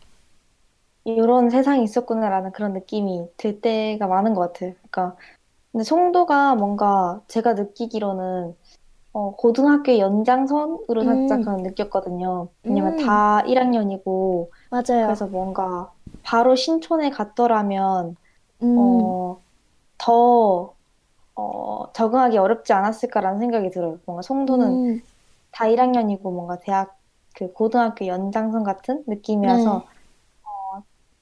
[1.05, 4.73] 이런 세상이 있었구나라는 그런 느낌이 들 때가 많은 것 같아요.
[4.75, 5.15] 그러니까
[5.71, 8.55] 근데 송도가 뭔가 제가 느끼기로는
[9.17, 12.53] 어, 고등학교의 연장선으로 살짝 음, 느꼈거든요.
[12.67, 15.17] 왜냐면 음, 다 1학년이고 맞아요.
[15.17, 18.17] 그래서 뭔가 바로 신촌에 갔더라면
[18.61, 19.43] 음, 어,
[19.99, 20.77] 더
[21.35, 24.01] 어, 적응하기 어렵지 않았을까라는 생각이 들어요.
[24.05, 25.01] 뭔가 송도는 음,
[25.51, 26.97] 다 1학년이고 뭔가 대학
[27.35, 29.03] 그 고등학교 연장선 같은
[29.41, 29.47] 네.
[29.47, 29.87] 느낌이라서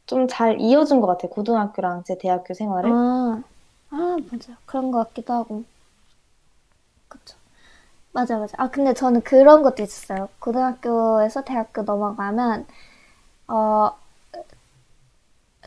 [0.08, 1.30] 좀잘 이어준 것 같아요.
[1.30, 3.00] 고등학교랑 제 대학교 생활을.
[3.04, 3.44] 아,
[3.90, 3.96] 아,
[4.32, 4.58] 맞아요.
[4.66, 5.66] 그런 것 같기도 하고.
[7.08, 7.38] 그쵸.
[8.16, 8.56] 맞아, 맞아.
[8.58, 10.30] 아, 근데 저는 그런 것도 있었어요.
[10.40, 12.66] 고등학교에서 대학교 넘어가면,
[13.48, 13.92] 어,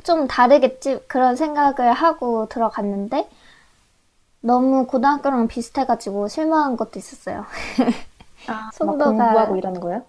[0.05, 0.99] 좀 다르겠지?
[1.09, 3.29] 그런 생각을 하고 들어갔는데,
[4.41, 7.45] 너무 고등학교랑 비슷해가지고 실망한 것도 있었어요.
[8.47, 10.05] 아, 막 공부하고 이러는 거예요?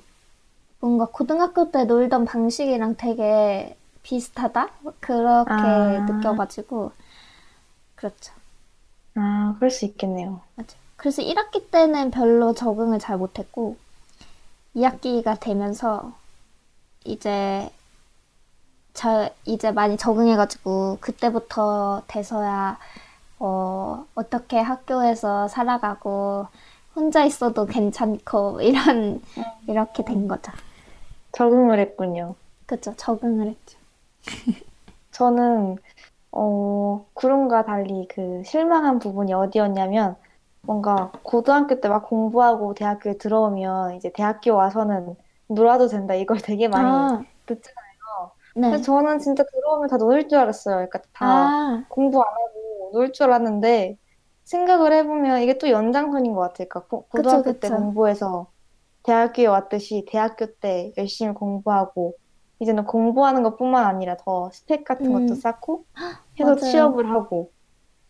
[0.79, 4.67] 뭔가 고등학교 때 놀던 방식이랑 되게 비슷하다?
[4.99, 6.91] 그렇게 아, 느껴가지고,
[7.95, 8.33] 그렇죠.
[9.15, 10.41] 아, 그럴 수 있겠네요.
[10.55, 10.75] 맞아.
[10.95, 13.77] 그래서 1학기 때는 별로 적응을 잘 못했고,
[14.75, 16.13] 2학기가 되면서
[17.03, 17.69] 이제,
[18.93, 22.77] 잘, 이제 많이 적응해가지고, 그때부터 돼서야
[23.43, 26.45] 어, 어떻게 학교에서 살아가고
[26.95, 29.19] 혼자 있어도 괜찮고 이런
[29.67, 30.51] 이렇게 된 거죠.
[31.31, 32.35] 적응을 했군요.
[32.67, 32.93] 그쵸?
[32.95, 33.79] 적응을 했죠.
[35.11, 35.75] 저는
[36.31, 40.17] 어, 구름과 달리 그 실망한 부분이 어디였냐면
[40.65, 45.15] 뭔가 고등학교 때 막 공부하고 대학교에 들어오면 이제 대학교 와서는
[45.49, 48.33] 놀아도 된다 이걸 되게 많이 아, 듣잖아요.
[48.69, 48.83] 근데 네.
[48.83, 50.75] 저는 진짜 들어오면 다 놀 줄 알았어요.
[50.77, 53.97] 그러니까 다 아, 공부 안 하고 놀 줄 알았는데
[54.45, 56.67] 생각을 해보면 이게 또 연장선인 것 같아요.
[56.69, 57.71] 그러니까 고, 그쵸, 고등학교 때 그쵸.
[57.71, 58.51] 공부해서
[59.03, 62.15] 대학교에 왔듯이 대학교 때 열심히 공부하고
[62.61, 65.85] 이제는 공부하는 것뿐만 아니라 더 스펙 같은 것도 음, 쌓고
[66.39, 66.59] 해서 맞아요.
[66.59, 67.53] 취업을 하고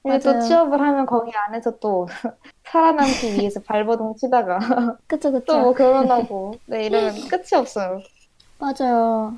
[0.08, 0.40] 이제 또 맞아요.
[0.40, 2.08] 취업을 하면 거기 안에서 또
[2.66, 4.60] 살아남기 위해서 발버둥 치다가
[5.08, 5.62] 그쵸, 또 그쵸.
[5.62, 8.02] 뭐 결혼하고 네 이러면 끝이 없어요.
[8.60, 9.38] 맞아요.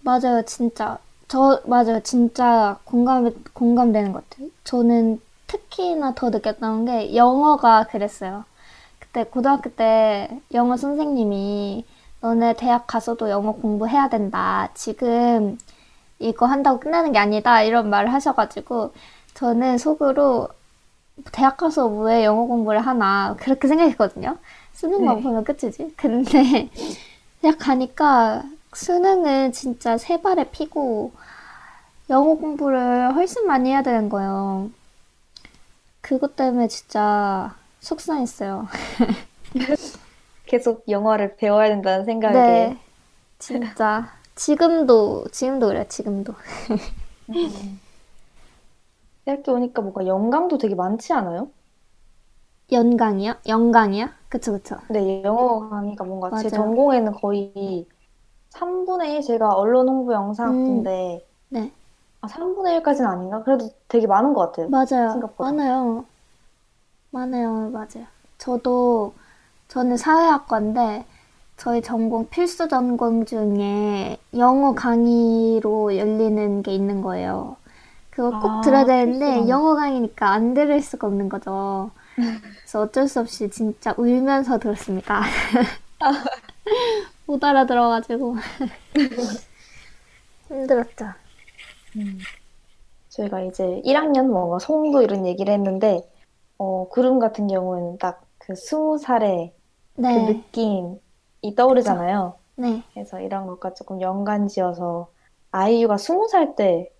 [0.00, 0.98] 맞아요, 진짜.
[1.28, 2.00] 저, 맞아요.
[2.02, 4.48] 진짜 공감, 공감되는 것 같아요.
[4.64, 8.44] 저는 특히나 더 느꼈던 게 영어가 그랬어요.
[8.98, 11.84] 그때 고등학교 때 영어 선생님이
[12.20, 14.70] 너네 대학 가서도 영어 공부해야 된다.
[14.74, 15.58] 지금
[16.18, 17.62] 이거 한다고 끝나는 게 아니다.
[17.62, 18.92] 이런 말을 하셔가지고
[19.34, 20.48] 저는 속으로
[21.32, 24.38] 대학 가서 왜 영어 공부를 하나 그렇게 생각했거든요.
[24.72, 25.22] 수능만 네.
[25.22, 25.94] 보면 끝이지.
[25.96, 26.70] 근데
[27.40, 28.42] 대학 가니까
[28.74, 31.12] 수능은 진짜 세 발에 피고
[32.10, 34.70] 영어 공부를 훨씬 많이 해야 되는 거예요.
[36.00, 38.66] 그것 때문에 진짜 속상했어요.
[40.48, 42.78] 계속 영어를 배워야 된다는 생각에 네,
[43.38, 44.12] 진짜.
[44.36, 46.34] 지금도, 지금도 그래요, 지금도.
[47.28, 47.80] 음.
[49.24, 51.52] 대학교 오니까 뭔가 영감도 되게 많지 않아요?
[52.72, 53.34] 연강이요?
[53.46, 54.08] 영강이요?
[54.28, 54.76] 그쵸, 그쵸.
[54.86, 56.50] 근데 영어 강의가 뭔가 제 맞아요.
[56.50, 57.86] 전공에는 거의
[58.50, 60.12] 3분의 1 제가 언론 홍보
[60.44, 61.72] 음, 영상학부인데 네.
[62.22, 63.42] 아 3분의 1까지는 아닌가?
[63.44, 64.70] 그래도 되게 많은 것 같아요.
[64.70, 65.08] 맞아요.
[65.08, 65.56] 생각보다.
[65.56, 66.06] 많아요.
[67.10, 67.70] 많아요.
[67.70, 68.06] 맞아요.
[68.38, 69.14] 저도,
[69.68, 71.04] 저는 사회학과인데,
[71.56, 77.56] 저희 전공 필수 전공 중에 영어 강의로 열리는 게 있는 거예요.
[78.10, 79.48] 그거 꼭 들어야 아, 되는데, 필수전.
[79.48, 81.90] 영어 강의니까 안 들을 수가 없는 거죠.
[82.14, 85.22] 그래서 어쩔 수 없이 진짜 울면서 들었습니다.
[87.26, 88.36] 못 알아들어가지고.
[90.48, 91.12] 힘들었죠.
[91.96, 92.18] 음.
[93.10, 96.00] 저희가 이제 1학년 뭔가 송도 이런 얘기를 했는데
[96.56, 99.52] 어 구름 같은 경우에는 딱 그 스무 살
[99.98, 101.00] 의그 네, 느낌이
[101.70, 102.06] 그쵸.
[102.06, 102.40] 떠오르잖아요.
[102.56, 105.12] 네, 그래서 이런 것과 조금 연관지어서
[105.52, 106.92] 아이유가 스무 살때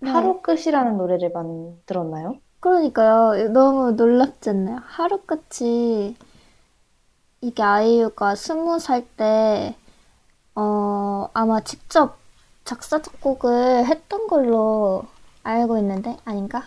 [0.00, 0.34] 네.
[0.34, 2.40] 하루 끝이라는 노래를 만들었나요?
[2.60, 3.48] 그러니까요.
[3.52, 4.78] 너무 놀랍지 않나요?
[4.84, 6.16] 하루같이
[7.40, 9.74] 이게 아이유가 스무 살 때,
[10.56, 12.18] 어, 아마 직접
[12.64, 15.04] 작사, 작곡을 했던 걸로
[15.44, 16.64] 알고 있는데, 아닌가?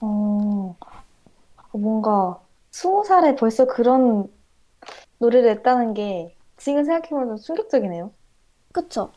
[0.00, 0.76] 어,
[1.72, 4.28] 뭔가 스무 살에 벌써 그런
[5.18, 8.10] 노래를 냈다는 게 지금 생각해보면 충격적이네요.
[8.72, 9.10] 그쵸?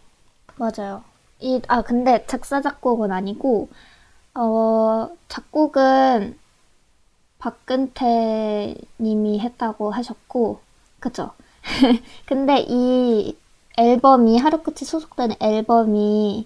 [0.56, 1.04] 맞아요.
[1.40, 3.70] 이, 아, 근데 작사, 작곡은 아니고,
[4.34, 6.38] 어, 작곡은
[7.40, 10.60] 박근태 님이 했다고 하셨고,
[11.00, 11.32] 그쵸?
[12.26, 13.38] 근데 이
[13.78, 16.46] 앨범이, 하루끝이 소속된 앨범이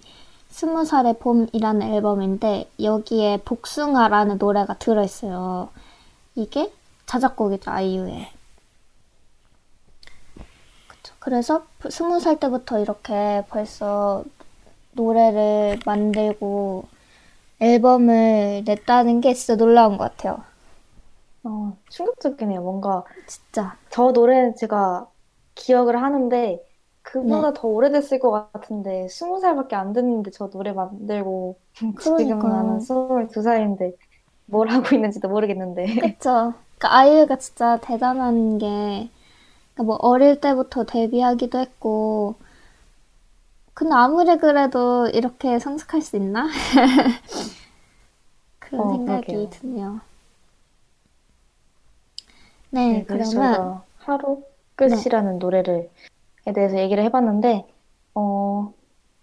[0.50, 5.70] 스무 살의 봄이라는 앨범인데, 여기에 복숭아라는 노래가 들어있어요.
[6.34, 6.70] 이게
[7.06, 8.41] 자작곡이죠, 아이유의.
[11.02, 11.14] 그쵸.
[11.20, 14.24] 그래서 스무 살 때부터 이렇게 벌써
[14.92, 16.88] 노래를 만들고
[17.60, 20.44] 앨범을 냈다는 게 진짜 놀라운 것 같아요.
[21.44, 22.62] 어, 충격적이네요.
[22.62, 23.76] 뭔가 진짜.
[23.90, 25.10] 저 노래는 제가
[25.54, 26.60] 기억을 하는데
[27.02, 27.54] 그보다 네.
[27.54, 31.60] 더 오래됐을 것 같은데 스무 살밖에 안 됐는데 저 노래 만들고
[31.98, 32.48] 지금 그러니까요.
[32.48, 33.92] 나는 스물두 살인데
[34.46, 36.52] 뭘 하고 있는지도 모르겠는데 그쵸.
[36.78, 39.08] 그러니까 아이유가 진짜 대단한 게,
[39.74, 42.36] 그러니까 뭐 어릴 때부터 데뷔하기도 했고,
[43.74, 46.48] 근데 아무리 그래도 이렇게 성숙할 수 있나?
[48.58, 49.50] 그런 어, 생각이 그러게요.
[49.50, 50.00] 드네요.
[52.70, 54.42] 네, 네, 그러면, 하루
[54.76, 55.90] 끝이라는 노래를
[56.46, 57.66] 에 대해서 얘기를 해봤는데
[58.14, 58.72] 어,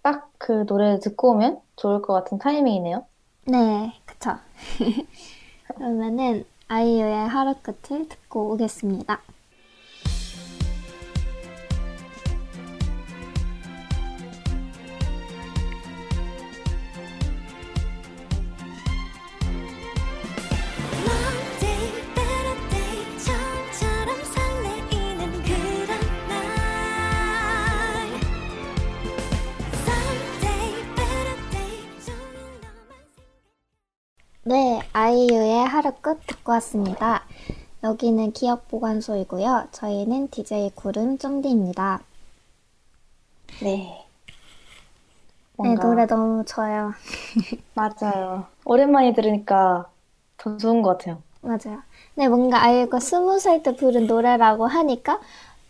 [0.02, 3.06] 딱 그 노래를 듣고 오면 좋을 것 같은 타이밍이네요.
[3.46, 4.38] 네, 그쵸.
[5.76, 9.22] 그러면은 아이유의 하루 끝을 듣고 오겠습니다.
[34.50, 37.22] 네, 아이유의 하루 끝 듣고 왔습니다.
[37.84, 39.68] 여기는 기억 보관소이고요.
[39.72, 42.00] 저희는 DJ 구름 쫑디입니다.
[43.62, 44.06] 네.
[45.62, 46.94] 네, 뭔가 노래 너무 좋아요.
[47.76, 48.48] 맞아요.
[48.66, 49.88] 오랜만에 들으니까
[50.38, 51.22] 더 좋은 것 같아요.
[51.42, 51.84] 맞아요.
[52.16, 55.20] 네, 뭔가 아이유가 스무 살 때 부른 노래라고 하니까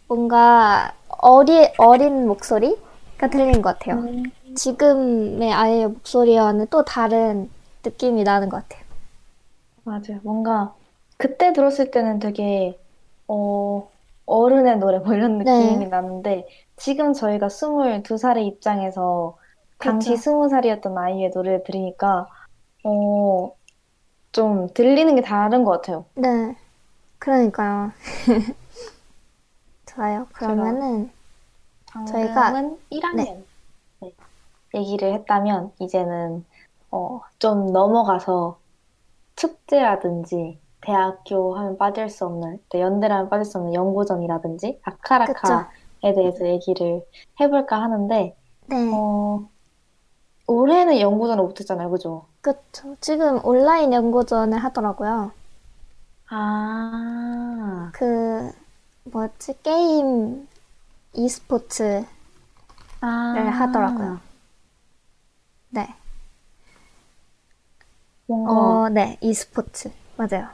[0.08, 4.06] 뭔가 어리, 어린 목소리가 들리는 것 같아요.
[4.56, 7.50] 지금의 아이유 목소리와는 또 다른
[7.84, 8.86] 느낌이 나는 것 같아요.
[9.84, 10.20] 맞아요.
[10.24, 10.74] 뭔가
[11.18, 12.80] 그때 들었을 때는 되게
[13.28, 13.90] 어,
[14.26, 15.44] 어른의 노래 뭐 이런 네.
[15.74, 19.38] 느낌이 나는데 지금 저희가 22살의 입장에서
[19.80, 20.32] 당시 그렇죠.
[20.50, 22.28] 20살이었던 아이의 노래를 들으니까
[22.84, 23.52] 어,
[24.32, 26.06] 좀 들리는 게 다른 것 같아요.
[26.16, 26.56] 네,
[27.18, 27.92] 그러니까요.
[29.86, 30.28] 좋아요.
[30.34, 31.10] 그러면은
[31.88, 33.44] 저희가- 방금은 1학년 네.
[34.02, 34.12] 네.
[34.76, 36.46] 얘기를 했다면 이제는
[36.92, 38.58] 어, 좀 넘어가서
[39.36, 47.06] 축제라든지 대학교 하면 빠질 수 없는 또 연대라면 빠질 수 없는 연고전이라든지 아카라카에 대해서 얘기를
[47.40, 48.36] 해볼까 하는데
[48.68, 49.48] 네, 어,
[50.48, 52.26] 올해는 연고전을 못했잖아요, 그죠?
[52.42, 52.96] 그쵸.
[53.02, 55.32] 지금 온라인 연구전을 하더라고요.
[56.30, 58.52] 아, 그
[59.04, 60.48] 뭐지 게임
[61.14, 62.06] e스포츠를
[63.02, 64.20] 아, 하더라고요.
[65.70, 65.88] 네,
[68.30, 70.50] 뭔가 어, 네, e스포츠 맞아요.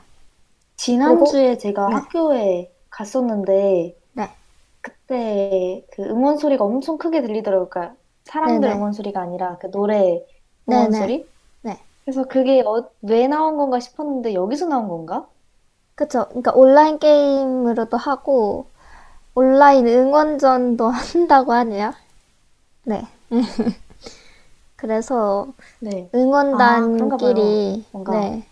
[0.76, 1.94] 지난주에 제가 네.
[1.94, 4.36] 학교에 갔었는데 네,
[4.82, 7.68] 그때 그 응원 소리가 엄청 크게 들리더라고요.
[7.70, 8.70] 그러니까 사람들 네네.
[8.70, 10.24] 응원 소리가 아니라 그 노래
[10.68, 10.92] 응원 네네.
[10.92, 11.30] 소리?
[11.62, 11.80] 네.
[12.04, 15.30] 그래서 그게 어, 왜 나온 건가 싶었는데 여기서 나온 건가?
[15.94, 16.26] 그쵸.
[16.28, 18.70] 그러니까 온라인 게임으로도 하고
[19.34, 21.94] 온라인 응원전도 한다고 하네요.
[22.84, 23.02] 네.
[24.76, 25.48] 그래서
[25.80, 26.08] 네.
[26.14, 28.12] 응원단끼리 아, 뭔가.
[28.20, 28.46] 네.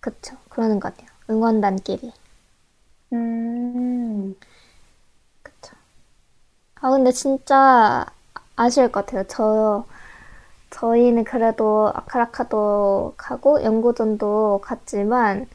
[0.00, 0.36] 그쵸.
[0.48, 1.08] 그러는 것 같아요.
[1.30, 2.12] 응원단끼리.
[3.12, 4.34] 음,
[5.42, 5.76] 그쵸.
[6.80, 8.06] 아, 근데 진짜
[8.56, 9.24] 아쉬울 것 같아요.
[9.28, 9.84] 저,
[10.70, 15.48] 저희는 그래도 아카라카도 가고 연구전도 갔지만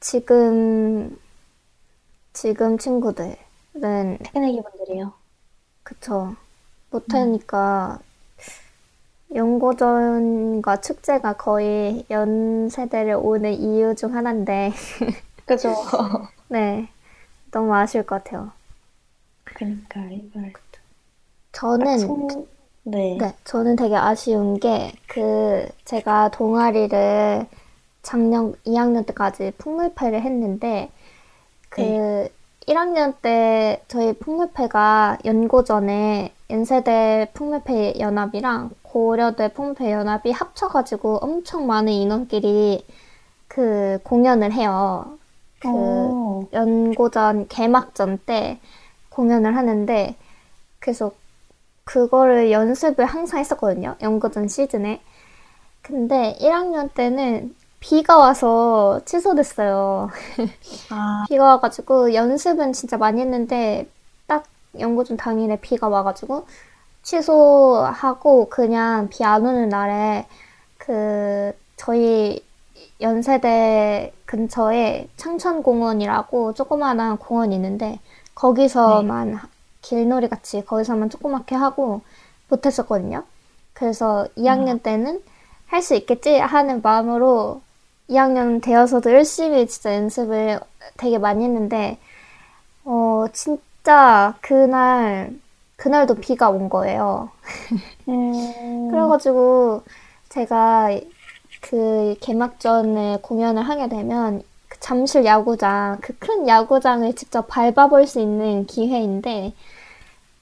[0.00, 1.18] 지금,
[2.32, 3.36] 지금 친구들은
[4.32, 5.12] 새내기 분들이요.
[5.82, 6.36] 그쵸.
[6.90, 7.98] 못하니까
[9.34, 14.72] 연고전과 축제가 거의 연세대를 오는 이유 중 하나인데,
[15.46, 15.74] 그죠?
[16.48, 16.88] 네.
[17.50, 18.50] 너무 아쉬울 것 같아요.
[19.44, 20.52] 그러니까 이걸
[21.52, 22.46] 저는, 송,
[22.82, 23.16] 네.
[23.18, 27.46] 네, 저는 되게 아쉬운 게, 그, 제가 동아리를
[28.02, 30.90] 작년 2학년 때까지 풍물패를 했는데,
[31.68, 32.32] 그, 네.
[32.70, 42.86] 1학년 때 저희 풍물패가 연고전에 연세대 풍물패 연합이랑 고려대 풍물패 연합이 합쳐가지고 엄청 많은 인원끼리
[43.48, 45.18] 그 공연을 해요.
[45.58, 48.60] 그 어, 연고전 개막전 때
[49.08, 50.14] 공연을 하는데,
[50.78, 51.10] 그래서
[51.82, 53.96] 그거를 연습을 항상 했었거든요.
[54.00, 55.00] 연고전 시즌에.
[55.82, 60.10] 근데 1학년 때는 비가 와서 취소됐어요.
[60.90, 63.88] 아, 비가 와가지고 연습은 진짜 많이 했는데
[64.26, 64.44] 딱
[64.78, 66.46] 연고전 당일에 비가 와가지고
[67.02, 70.26] 취소하고 그냥 비 안 오는 날에
[70.78, 72.44] 그 저희
[73.00, 77.98] 연세대 근처에 창천공원이라고 조그마한 공원이 있는데
[78.34, 79.40] 거기서만
[79.82, 82.02] 길놀이 같이 거기서만 조그맣게 하고
[82.48, 83.24] 못했었거든요.
[83.72, 85.22] 그래서 2학년 때는
[85.66, 87.62] 할 수 있겠지 하는 마음으로
[88.10, 90.60] 2학년 되어서도 열심히 진짜 연습을
[90.98, 91.98] 되게 많이 했는데
[92.84, 95.38] 어 진짜 그날
[95.76, 97.30] 그날도 비가 온 거예요.
[98.08, 99.82] 음, 그래가지고
[100.30, 100.90] 제가
[101.60, 108.66] 그 개막전에 공연을 하게 되면 그 잠실 야구장, 그 큰 야구장을 직접 밟아볼 수 있는
[108.66, 109.54] 기회인데,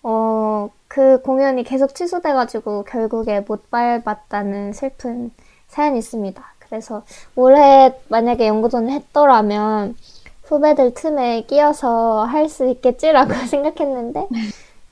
[0.03, 5.33] 어, 그 공연이 계속 취소돼가지고 결국에 못 밟았다는 슬픈
[5.69, 6.43] 사연이 있습니다.
[6.69, 7.05] 그래서
[7.35, 9.97] 올해 만약에 연구전을 했더라면
[10.45, 14.29] 후배들 틈에 끼어서 할 수 있겠지라고 생각했는데,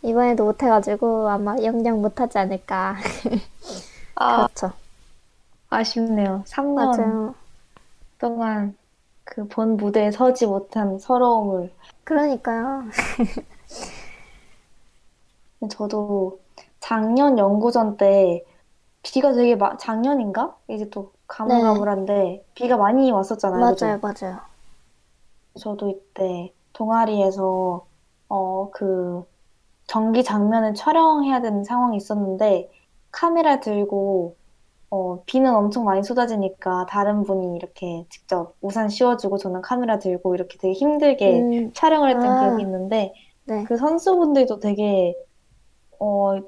[0.03, 2.97] 이번에도 못해가지고 아마 영영 못하지 않을까.
[4.15, 4.73] 아, 그렇죠.
[5.71, 6.43] 아쉽네요.
[6.47, 7.35] 3년 맞아요.
[8.19, 8.77] 동안
[9.25, 11.73] 그 본 무대에 서지 못한 서러움을.
[12.05, 12.85] 그러니까요.
[15.71, 16.41] 저도
[16.81, 18.45] 작년 연구전 때
[19.03, 20.57] 비가 되게 마, 작년인가?
[20.69, 23.75] 이제 또 가물가물한데 비가 많이 왔었잖아요.
[23.75, 23.87] 그죠?
[23.87, 24.41] 맞아요, 맞아요.
[25.59, 27.87] 저도 이때 동아리에서
[28.29, 29.25] 어, 그
[29.89, 32.71] 경기 장면을 촬영해야 되는 상황이 있었는데
[33.11, 34.37] 카메라 들고
[34.91, 40.59] 어, 비는 엄청 많이 쏟아지니까 다른 분이 이렇게 직접 우산 씌워주고 저는 카메라 들고 이렇게
[40.59, 43.15] 되게 힘들게 음, 촬영을 했던 아, 기억이 있는데
[43.45, 43.65] 네.
[43.65, 45.15] 그 선수분들도 되게
[45.99, 46.39] 어,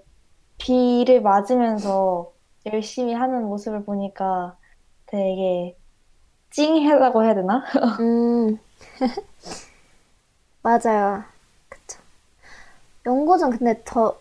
[0.59, 2.33] 비를 맞으면서
[2.66, 4.57] 열심히 하는 모습을 보니까
[5.11, 5.76] 되게
[6.50, 7.64] 찡하다고 해야 되나?
[8.00, 8.59] 음,
[10.62, 11.24] 맞아요.
[11.68, 12.00] 그쵸.
[13.06, 14.18] 연고전 근데 저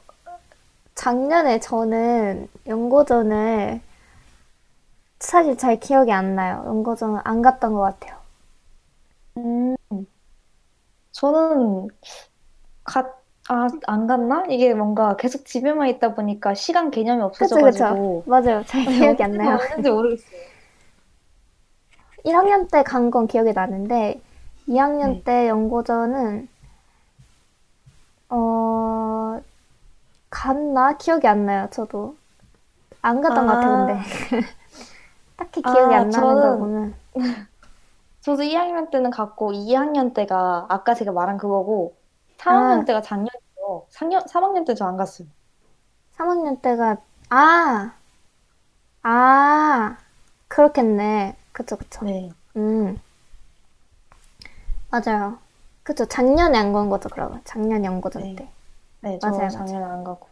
[0.96, 3.82] 작년에 저는 연고전을
[5.20, 6.64] 사실 잘 기억이 안 나요.
[6.66, 8.18] 연고전을 안 갔던 것 같아요.
[9.38, 9.76] 음,
[11.12, 11.88] 저는
[12.84, 13.02] 가,
[13.50, 14.46] 아, 안 갔나?
[14.50, 17.86] 이게 뭔가 계속 집에만 있다 보니까 시간 개념이 그쵸, 그쵸.
[17.86, 18.64] 없어져가지고 맞아요.
[18.66, 19.58] 잘 기억이 안 나요.
[19.62, 20.47] 언제인지 모르겠어요.
[22.24, 24.22] 1학년 때 간 건 기억이 나는데
[24.68, 25.24] 2학년 네.
[25.24, 26.48] 때 연고전은
[28.30, 29.40] 어
[30.30, 31.68] 갔나 기억이 안 나요.
[31.72, 32.18] 저도
[33.02, 33.74] 안 갔던 것 같아요.
[33.78, 34.00] 근데
[35.38, 36.96] 딱히 기억이 아, 안 나는 걸 보면
[38.22, 41.98] 저도 2학년 때는 갔고 2학년 때가 아까 제가 말한 그거고
[42.38, 43.88] 3학년 아 때가 작년이요.
[43.90, 45.28] 3학년, 3학년 때 저 안 갔어요.
[46.12, 46.98] 3학년 때가
[47.30, 47.94] 아
[49.04, 49.98] 아
[50.48, 51.36] 그렇겠네.
[51.58, 52.06] 그쵸 그쵸.
[52.06, 52.30] 네.
[52.56, 53.00] 음
[54.90, 55.40] 맞아요.
[55.84, 57.10] 그쵸 작년에 안 간 거죠.
[57.10, 58.36] 그러면 작년 연고전 네.
[58.36, 58.50] 때
[59.02, 59.50] 네, 저 맞아요 맞아요.
[59.50, 60.28] 작년에 안 가고.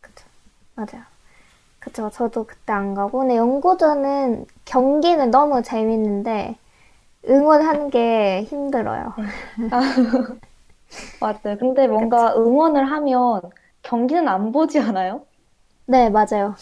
[0.00, 0.26] 그쵸
[0.74, 1.04] 맞아요.
[1.80, 2.10] 그쵸.
[2.10, 3.20] 저도 그때 안 가고.
[3.20, 6.58] 근데 연고전은 경기는 너무 재밌는데
[7.28, 9.14] 응원하는 게 힘들어요.
[11.20, 11.56] 맞아요.
[11.58, 11.88] 근데 그쵸.
[11.88, 13.40] 뭔가 응원을 하면
[13.82, 15.26] 경기는 안 보지 않아요?
[15.86, 16.54] 네, 맞아요.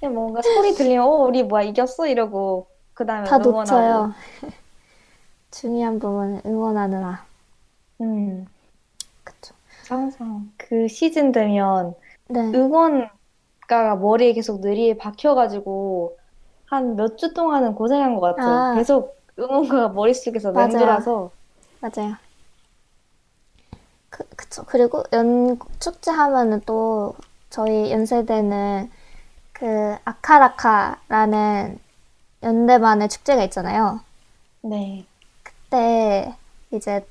[0.00, 2.06] 그냥 뭔가 소리 들리면, 어, 우리 뭐야, 이겼어?
[2.06, 4.08] 이러고, 그 다음에 다 응원하고.
[4.08, 4.14] 놓쳐요.
[5.50, 7.24] 중요한 부분은 응원하느라.
[8.00, 8.46] 음,
[9.24, 9.54] 그쵸.
[9.88, 11.94] 항상 그 시즌 되면
[12.28, 16.18] 네, 응원가가 머리에 계속 뇌리에 박혀가지고,
[16.66, 18.66] 한 몇 주 동안은 고생한 것 같아요.
[18.66, 21.06] 아, 계속 응원가가 머릿속에서 맞아요.
[21.06, 21.32] 맴돌아서,
[21.80, 22.18] 맞아요.
[24.10, 24.64] 그, 그쵸.
[24.66, 27.14] 그리고 연, 축제 하면은 또
[27.50, 28.90] 저희 연세대는
[29.52, 31.78] 그 아카라카라는
[32.44, 34.00] 연대만의 축제가 있잖아요.
[34.60, 35.04] 네.
[35.42, 36.34] 그때
[36.70, 37.06] 이제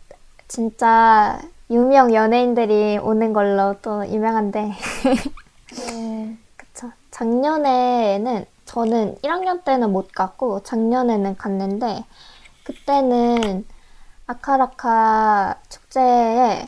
[0.48, 6.38] 진짜 유명 연예인들이 오는 걸로 또 유명한데, 네.
[6.56, 6.92] 그쵸.
[7.12, 12.04] 작년에는 저는 1학년 때는 못 갔고 작년에는 갔는데
[12.64, 13.66] 그때는
[14.26, 16.68] 아카라카 축제에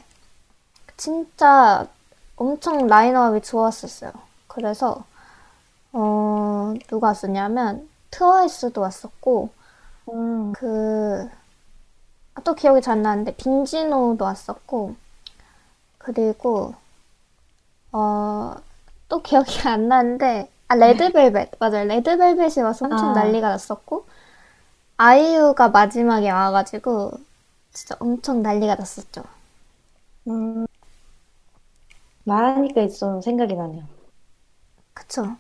[0.97, 1.87] 진짜
[2.35, 4.11] 엄청 라인업이 좋았었어요.
[4.47, 5.03] 그래서
[5.93, 9.49] 어, 누가 왔었냐면 트와이스도 왔었고
[10.13, 11.29] 음, 그,
[12.35, 14.95] 아, 또 기억이 잘 안 나는데, 빈지노도 왔었고,
[15.97, 16.73] 그리고,
[17.91, 18.55] 어,
[19.09, 21.51] 또 기억이 안 나는데, 아, 레드벨벳.
[21.59, 21.85] 맞아요.
[21.85, 23.13] 레드벨벳이 와서 엄청 아.
[23.13, 24.07] 난리가 났었고,
[24.97, 27.13] 아이유가 마지막에 와가지고,
[27.73, 29.23] 진짜 엄청 난리가 났었죠.
[30.27, 30.65] 음,
[32.25, 33.87] 말하니까 좀 생각이 나네요.
[34.93, 35.37] 그쵸.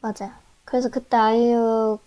[0.00, 0.32] 맞아요.
[0.64, 1.98] 그래서 그때 아이유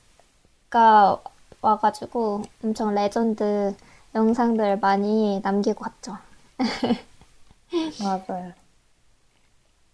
[0.75, 1.21] 가
[1.61, 3.73] 와가지고 엄청 레전드
[4.13, 6.17] 영상들 많이 남기고 갔죠.
[8.03, 8.51] 맞아요.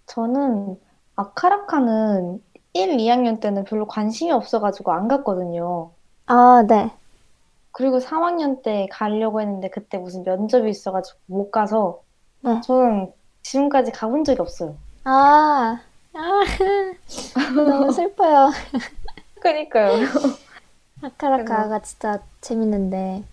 [0.07, 0.79] 저는
[1.15, 2.41] 아카라카는
[2.73, 5.91] 1, 2학년 때는 별로 관심이 없어가지고 안 갔거든요.
[6.25, 6.91] 아, 네.
[7.71, 12.01] 그리고 3학년 때 가려고 했는데 그때 무슨 면접이 있어가지고 못 가서
[12.39, 12.59] 네.
[12.61, 13.13] 저는
[13.43, 14.75] 지금까지 가본 적이 없어요.
[15.03, 15.79] 아,
[16.15, 16.41] 아,
[17.55, 18.49] 너무 슬퍼요.
[19.39, 20.07] 그러니까요.
[21.01, 23.23] 아카라카가 진짜 재밌는데.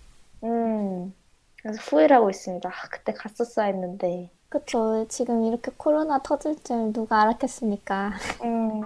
[0.44, 1.14] 음,
[1.62, 2.68] 그래서 후회를 하고 있습니다.
[2.68, 4.30] 아, 그때 갔었어야 했는데.
[4.48, 5.06] 그쵸.
[5.08, 8.12] 지금 이렇게 코로나 터질 줄 누가 알았겠습니까?
[8.44, 8.82] 음,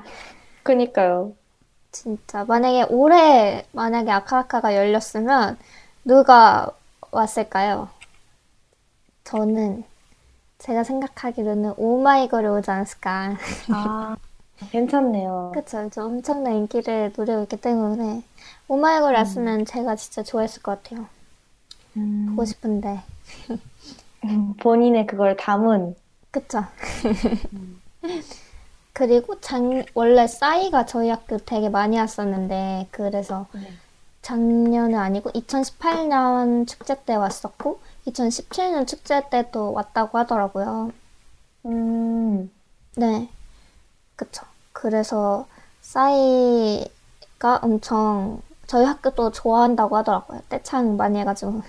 [0.63, 1.33] 그니까요.
[1.93, 2.45] 진짜.
[2.45, 5.59] 만약에 올해, 만약에 아카라카가 열렸으면
[6.05, 6.71] 누가
[7.11, 7.89] 왔을까요?
[9.25, 9.85] 저는
[10.59, 13.37] 제가 생각하기로는 오마이걸이 오지 않았을까.
[13.73, 14.17] 아,
[14.71, 15.53] 괜찮네요.
[15.55, 15.89] 그쵸.
[15.91, 17.13] 저 엄청난 인기를
[17.43, 18.23] 있기 때문에
[18.73, 21.07] 오마이걸 왔으면 제가 진짜 좋아했을 것 같아요.
[21.95, 23.03] 음, 보고 싶은데.
[24.25, 25.95] 음, 본인의 그걸 담은,
[26.31, 26.65] 그쵸.
[28.95, 29.61] 그리고 작,
[29.93, 33.47] 원래 싸이가 저희 학교 되게 많이 왔었는데, 그래서
[34.23, 40.93] 작년은 아니고 2018년 축제 때 왔었고, 2017년 축제 때도 왔다고 하더라고요.
[41.67, 42.51] 음,
[42.97, 43.29] 네.
[44.17, 44.47] 그쵸.
[44.73, 45.47] 그래서
[45.83, 48.41] 싸이가 엄청
[48.73, 50.41] 저희 학교도 좋아한다고 하더라고요.
[50.49, 51.63] 떼창 많이 해가지고.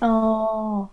[0.00, 0.90] 어,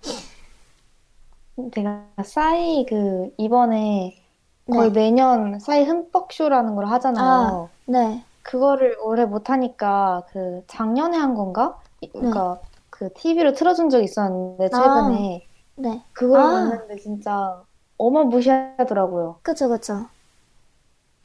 [1.74, 4.24] 제가 싸이 그, 이번에
[4.70, 5.00] 거의 네.
[5.02, 7.70] 매년 싸이 흠뻑쇼라는 걸 하잖아요.
[7.86, 8.24] 네.
[8.44, 11.80] 그거를 올해 못하니까 그 작년에 한 건가?
[12.02, 16.04] 이- 그러니까 그 TV로 틀어준 적이 있었는데 최근에 네.
[16.14, 16.50] 그걸 아.
[16.50, 17.64] 봤는데 진짜
[17.98, 19.40] 어마무시하더라고요.
[19.44, 20.08] 그쵸, 그쵸.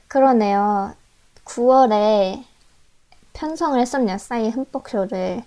[0.09, 0.95] 그러네요.
[1.45, 2.45] 9월에
[3.35, 4.17] 편성을 했었네요.
[4.17, 5.43] 싸이 흠뻑쇼를.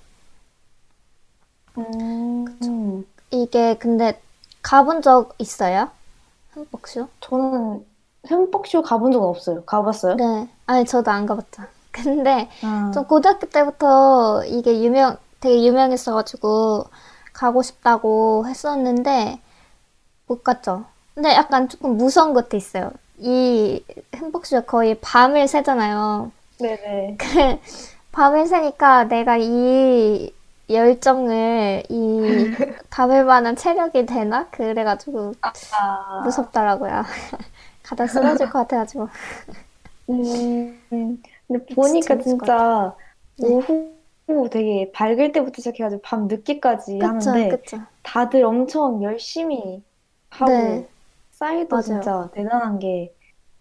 [1.77, 4.21] 음, 이게 근데
[4.61, 5.89] 가본 적 있어요?
[6.51, 7.07] 흠뻑쇼?
[7.21, 7.85] 저는
[8.25, 9.63] 흠뻑쇼 가본 적은 없어요.
[9.65, 10.15] 가봤어요?
[10.15, 10.49] 네.
[10.65, 11.63] 아니, 저도 안 가봤죠.
[11.91, 16.85] 근데 아, 저 고등학교 때부터 이게 유명, 되게 유명했어가지고
[17.33, 19.39] 가고 싶다고 했었는데
[20.27, 20.85] 못 갔죠.
[21.15, 22.91] 근데 약간 조금 무서운 것도 있어요.
[23.17, 23.83] 이
[24.13, 26.31] 흠뻑쇼 거의 밤을 새잖아요.
[26.59, 27.19] 네네.
[28.11, 30.31] 밤을 새니까 내가 이
[30.69, 32.51] 열정을 이
[32.89, 34.49] 담을 만한 체력이 되나?
[34.51, 35.51] 그래가지고 아,
[36.17, 37.03] 무섭더라고요.
[37.83, 39.09] 가다 쓰러질 것 같아가지고.
[40.09, 42.95] 음, 근데 보니까 진짜
[43.37, 43.57] 네.
[43.59, 47.77] 오후 되게 밝을 때부터 시작해가지고 밤 늦게까지 그쵸, 하는데 그쵸.
[48.03, 49.83] 다들 엄청 열심히
[50.29, 50.91] 하고 네.
[51.31, 51.79] 싸이도 맞아요.
[51.79, 53.13] 진짜 대단한 게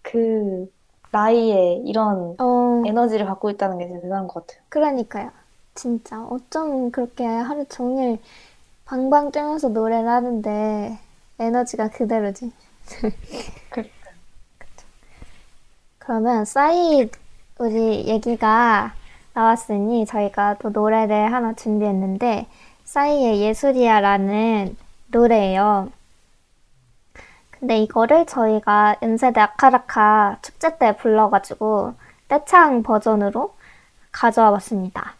[0.03, 0.69] 그
[1.17, 4.63] 나이에 이런 어, 에너지를 갖고 있다는 게 진짜 대단한 것 같아요.
[4.69, 5.31] 그러니까요.
[5.75, 8.19] 진짜 어쩜 그렇게 하루 종일
[8.85, 10.99] 방방 뛰면서 노래를 하는데
[11.39, 12.53] 에너지가 그대로지.
[15.99, 17.09] 그러면 싸이
[17.59, 18.93] 우리 얘기가
[19.33, 22.47] 나왔으니 저희가 또 노래를 하나 준비했는데
[22.85, 24.77] 싸이의 예술이야라는
[25.09, 25.91] 노래예요.
[27.67, 31.95] 근데 이거를 저희가 연세대 아카라카 축제 때 불러가지고
[32.29, 33.57] 떼창 버전으로
[34.13, 35.17] 가져와 봤습니다.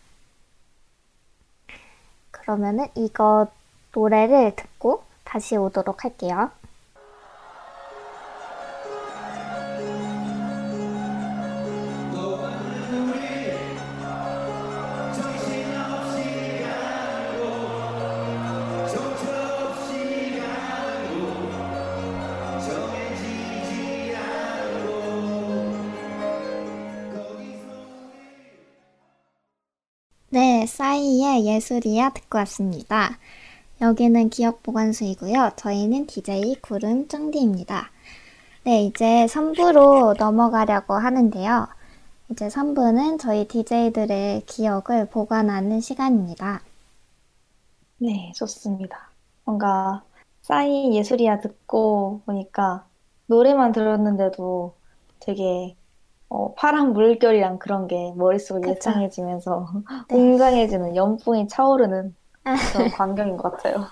[2.31, 3.49] 그러면은 이거
[3.93, 6.53] 노래를 듣고 다시 오도록 할게요.
[31.57, 33.19] 예술이야 듣고 왔습니다.
[33.81, 35.53] 여기는 기억보관소이고요.
[35.57, 37.91] 저희는 DJ 구름 쫑디입니다.
[38.65, 41.67] 네, 이제 3부로 넘어가려고 하는데요.
[42.31, 46.63] 이제 3부는 저희 DJ들의 기억을 보관하는 시간입니다.
[47.99, 49.11] 네, 좋습니다.
[49.45, 50.03] 뭔가
[50.43, 52.87] 싸이 예술이야 듣고 보니까
[53.27, 54.75] 노래만 들었는데도
[55.21, 55.75] 되게
[56.29, 58.91] 어, 파란 물결이랑 그런 게 머릿속에 그쵸.
[58.91, 59.69] 예상해지면서
[60.09, 60.17] 네.
[60.17, 62.15] 웅장해지는 연풍이 차오르는
[62.73, 63.87] 그런 광경인 것 같아요.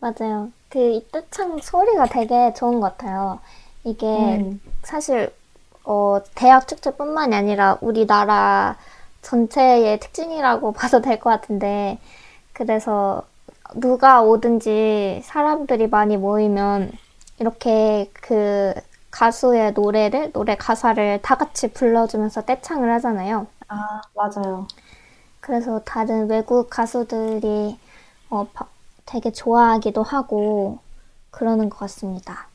[0.00, 0.50] 맞아요.
[0.68, 3.40] 그이 떼창 소리가 되게 좋은 것 같아요.
[3.84, 4.60] 이게 음.
[4.82, 5.32] 사실
[5.84, 8.76] 어, 대학 축제뿐만이 아니라 우리나라
[9.22, 11.98] 전체의 특징이라고 봐도 될 것 같은데
[12.52, 13.22] 그래서
[13.74, 16.92] 누가 오든지 사람들이 많이 모이면
[17.38, 18.74] 이렇게 그
[19.12, 23.46] 가수의 노래를 노래 가사를 다 같이 불러주면서 떼창을 하잖아요.
[23.68, 24.68] 아, 맞아요.
[25.40, 27.78] 그래서 다른 외국 가수들이
[28.30, 28.68] 어, 바-
[29.06, 30.78] 되게 좋아하기도 하고
[31.30, 32.48] 그러는 것 같습니다.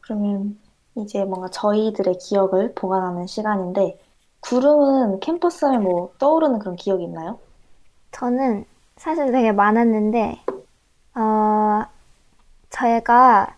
[0.00, 0.60] 그러면
[0.96, 3.98] 이제 뭔가 저희들의 기억을 보관하는 시간인데,
[4.40, 7.38] 구름은 캠퍼스 하면 뭐 떠오르는 그런 기억이 있나요?
[8.12, 8.64] 저는
[8.96, 10.40] 사실 되게 많았는데,
[11.16, 11.84] 어,
[12.70, 13.56] 제가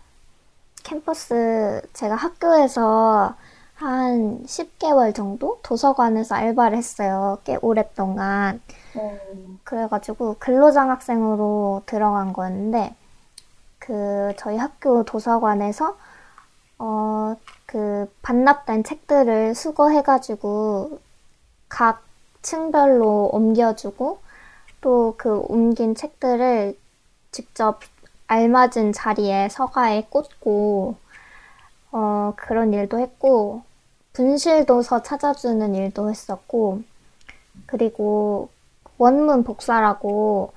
[0.85, 3.35] 캠퍼스, 제가 학교에서
[3.75, 7.39] 한 10개월 정도 도서관에서 알바를 했어요.
[7.43, 8.61] 꽤 오랫동안.
[8.95, 9.59] 음.
[9.65, 12.95] 그래가지고 근로장학생으로 들어간 거였는데,
[13.79, 15.97] 그, 저희 학교 도서관에서,
[16.79, 20.99] 어, 그, 반납된 책들을 수거해가지고,
[21.69, 22.03] 각
[22.41, 24.19] 층별로 옮겨주고,
[24.81, 26.77] 또 그 옮긴 책들을
[27.31, 27.79] 직접
[28.27, 30.95] 알맞은 자리에 서가에 꽂고,
[31.91, 33.63] 어, 그런 일도 했고,
[34.13, 36.81] 분실도서 찾아주는 일도 했었고,
[37.65, 38.49] 그리고
[38.97, 40.53] 원문 복사라고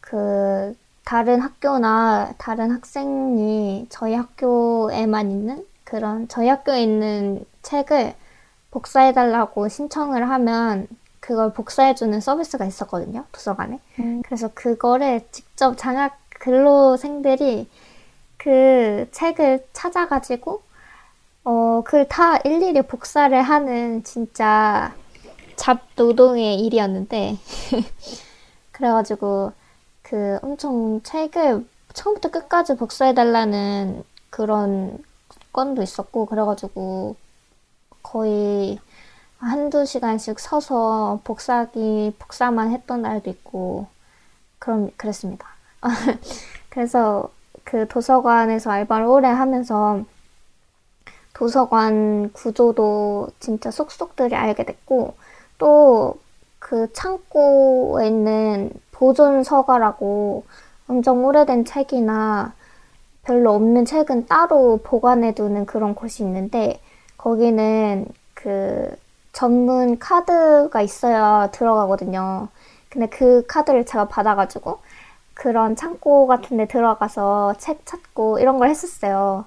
[0.00, 8.14] 그 다른 학교나 다른 학생이 저희 학교에만 있는 그런 저희 학교에 있는 책을
[8.70, 10.88] 복사해달라고 신청을 하면
[11.20, 13.78] 그걸 복사해주는 서비스가 있었거든요, 도서관에.
[14.00, 14.22] 음.
[14.24, 17.68] 그래서 그거를 직접 장학 근로생들이
[18.36, 20.60] 그 책을 찾아가지고
[21.44, 24.92] 어, 그걸 다 일일이 복사를 하는 진짜
[25.54, 27.36] 잡노동의 일이었는데
[28.72, 29.52] 그래가지고
[30.02, 31.64] 그 엄청 책을
[31.94, 34.98] 처음부터 끝까지 복사해달라는 그런
[35.52, 37.14] 건도 있었고 그래가지고
[38.02, 38.80] 거의
[39.38, 43.86] 한두 시간씩 서서 복사기 복사만 했던 날도 있고
[44.58, 45.51] 그럼 그랬습니다.
[46.70, 47.30] 그래서
[47.64, 50.02] 그 도서관에서 알바를 오래 하면서
[51.34, 55.14] 도서관 구조도 진짜 속속들이 알게 됐고
[55.58, 56.22] 또
[56.62, 60.44] 그 창고에 있는 보존 서가라고
[60.88, 62.54] 엄청 오래된 책이나
[63.24, 66.80] 별로 없는 책은 따로 보관해 두는 그런 곳이 있는데
[67.18, 68.94] 거기는 그
[69.32, 72.48] 전문 카드가 있어야 들어가거든요.
[72.88, 74.78] 근데 그 카드를 제가 받아가지고
[75.42, 79.44] 그런 창고 같은 데 들어가서 책 찾고 이런 걸 했었어요.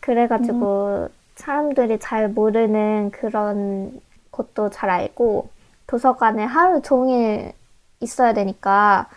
[0.00, 5.50] 그래가지고 사람들이 잘 모르는 그런 곳도 잘 알고
[5.86, 7.52] 도서관에 하루 종일
[8.00, 9.08] 있어야 되니까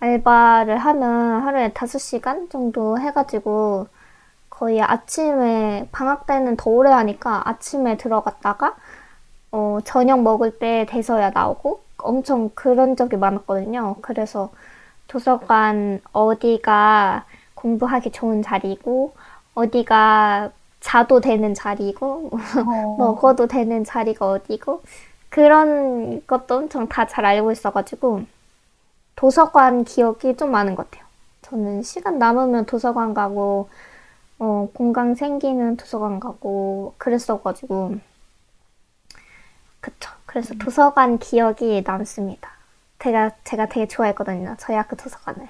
[0.00, 3.86] 알바를 하면 하루에 5시간 정도 해가지고
[4.48, 8.74] 거의 아침에 방학 때는 더 오래 하니까 아침에 들어갔다가
[9.52, 13.96] 어, 저녁 먹을 때 돼서야 나오고 엄청 그런 적이 많았거든요.
[14.00, 14.50] 그래서
[15.08, 19.14] 도서관 어디가 공부하기 좋은 자리고
[19.54, 20.50] 어디가
[20.80, 22.30] 자도 되는 자리고
[22.66, 24.82] 어, 먹어도 되는 자리가 어디고
[25.30, 28.24] 그런 것도 엄청 다 잘 알고 있어가지고
[29.16, 31.06] 도서관 기억이 좀 많은 것 같아요.
[31.42, 33.68] 저는 시간 남으면 도서관 가고
[34.38, 37.96] 어, 공강 생기면 도서관 가고 그랬어가지고
[39.80, 40.10] 그쵸.
[40.26, 42.53] 그래서 도서관 기억이 남습니다.
[43.04, 44.56] 제가 제가 되게 좋아했거든요.
[44.58, 45.46] 저희 학교 도서관을.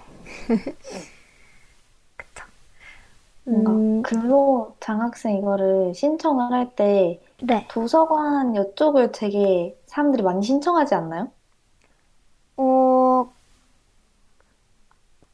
[2.17, 2.45] 그쵸.
[3.49, 7.69] 뭔가 음, 근로 장학생 이거를 신청을 할때 네.
[7.69, 11.31] 도서관 이쪽을 되게 사람들이 많이 신청하지 않나요?
[12.57, 13.27] 어,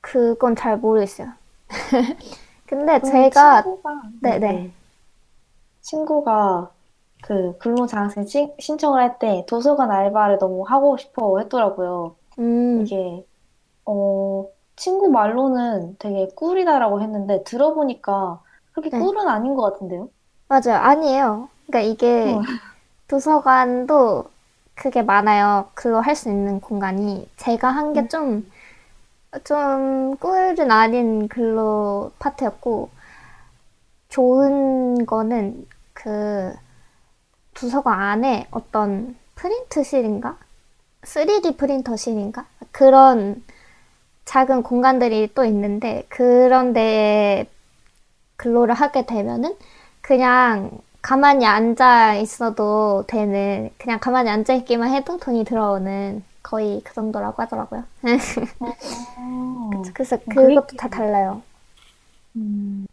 [0.00, 1.32] 그건 잘 모르겠어요.
[2.66, 4.72] 근데 제가 친구가 네네.
[5.82, 6.72] 친구가
[7.22, 12.16] 그 근로 장학생 신- 신청을 할 때 도서관 알바를 너무 하고 싶어 했더라고요.
[12.38, 13.26] 음, 이게
[13.86, 18.42] 어 친구 말로는 되게 꿀이다라고 했는데 들어보니까
[18.72, 18.98] 그렇게 네.
[18.98, 20.10] 꿀은 아닌 것 같은데요?
[20.48, 20.76] 맞아요.
[20.82, 21.48] 아니에요.
[21.66, 22.42] 그러니까 이게 어.
[23.08, 24.30] 도서관도
[24.74, 25.70] 그게 많아요.
[25.74, 27.28] 그거 할 수 있는 공간이.
[27.36, 28.50] 제가 한 게 좀,
[29.44, 32.90] 좀 꿀은 아닌 근로 파트였고,
[34.08, 36.52] 좋은 거는 그
[37.60, 40.38] 도서관 안에 어떤 프린트실인가?
[41.02, 42.46] 3D 프린터실인가?
[42.72, 43.44] 그런
[44.24, 47.46] 작은 공간들이 또 있는데, 그런 데에
[48.36, 49.56] 근로를 하게 되면은
[50.00, 50.70] 그냥
[51.02, 57.84] 가만히 앉아 있어도 되는, 그냥 가만히 앉아 있기만 해도 돈이 들어오는 거의 그 정도라고 하더라고요.
[58.60, 61.42] 어, 그래서 그게 그것도 다 달라요.
[62.36, 62.86] 음,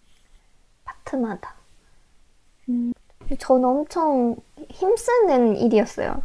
[0.83, 1.53] 파트마다.
[2.67, 2.91] 음.
[3.35, 4.35] 저는 엄청
[4.69, 6.21] 힘쓰는 일이었어요.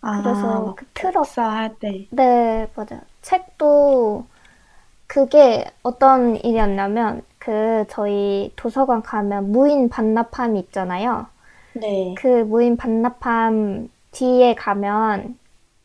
[0.00, 2.06] 아, 그래서 그 트럭, 복사할 때.
[2.10, 3.00] 네, 맞아요.
[3.22, 4.26] 책도
[5.06, 11.26] 그게 어떤 일이었냐면, 그 저희 도서관 가면 무인 반납함이 있잖아요.
[11.74, 12.14] 네.
[12.18, 15.38] 그 무인 반납함 뒤에 가면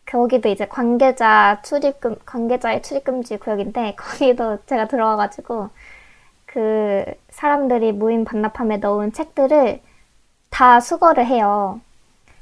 [0.06, 5.70] 거기도 이제 관계자 출입금 관계자의 출입금지 구역인데 거기도 제가 들어와가지고
[6.46, 9.82] 그 사람들이 무인 반납함에 넣은 책들을
[10.50, 11.80] 다 수거를 해요.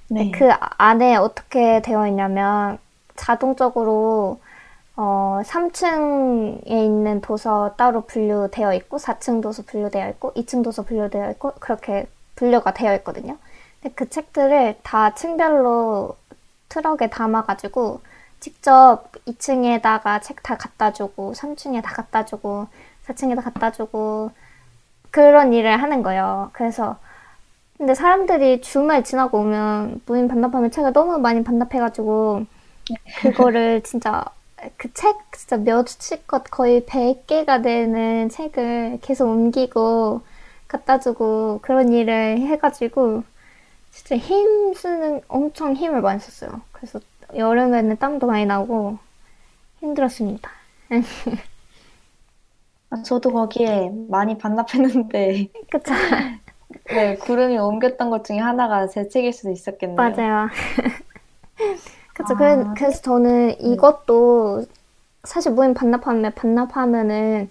[0.10, 0.32] 네.
[0.32, 2.80] 그 안에 어떻게 되어 있냐면
[3.16, 4.40] 자동적으로
[4.98, 11.54] 어 3층에 있는 도서 따로 분류되어 있고 4층 도서 분류되어 있고 2층 도서 분류되어 있고
[11.60, 13.38] 그렇게 분류가 되어 있거든요.
[13.82, 16.18] 근데 그 책들을 다 층별로
[16.70, 18.02] 트럭에 담아가지고
[18.40, 22.68] 직접 2층에다가 책 다 갖다 주고 3층에 다 갖다 주고
[23.08, 24.32] 4층에 다 갖다 주고
[25.12, 26.50] 그런 일을 하는 거예요.
[26.54, 26.98] 그래서
[27.78, 32.46] 근데 사람들이 주말 지나고 오면 무인 반납하면 책을 너무 많이 반납해가지고
[33.22, 34.24] 그거를 진짜
[34.78, 40.22] 그 책 진짜 몇십것 거의 100개가 되는 책을 계속 옮기고
[40.68, 43.24] 갖다 주고 그런 일을 해가지고
[43.92, 46.62] 진짜 힘 쓰는 엄청 힘을 많이 썼어요.
[46.74, 47.00] 그래서
[47.36, 48.98] 여름에는 땀도 많이 나고
[49.82, 50.52] 힘들었습니다.
[52.90, 55.94] 아, 저도 거기에 많이 반납했는데, 그쵸?
[56.92, 59.96] 네, 구름이 옮겼던 것 중에 하나가 제 책일 수도 있었겠네요.
[59.96, 60.50] 맞아요.
[62.14, 62.34] 그쵸.
[62.34, 64.66] 아, 그래, 그래서 저는 이것도
[65.24, 67.50] 사실 무인 반납하면 반납하면은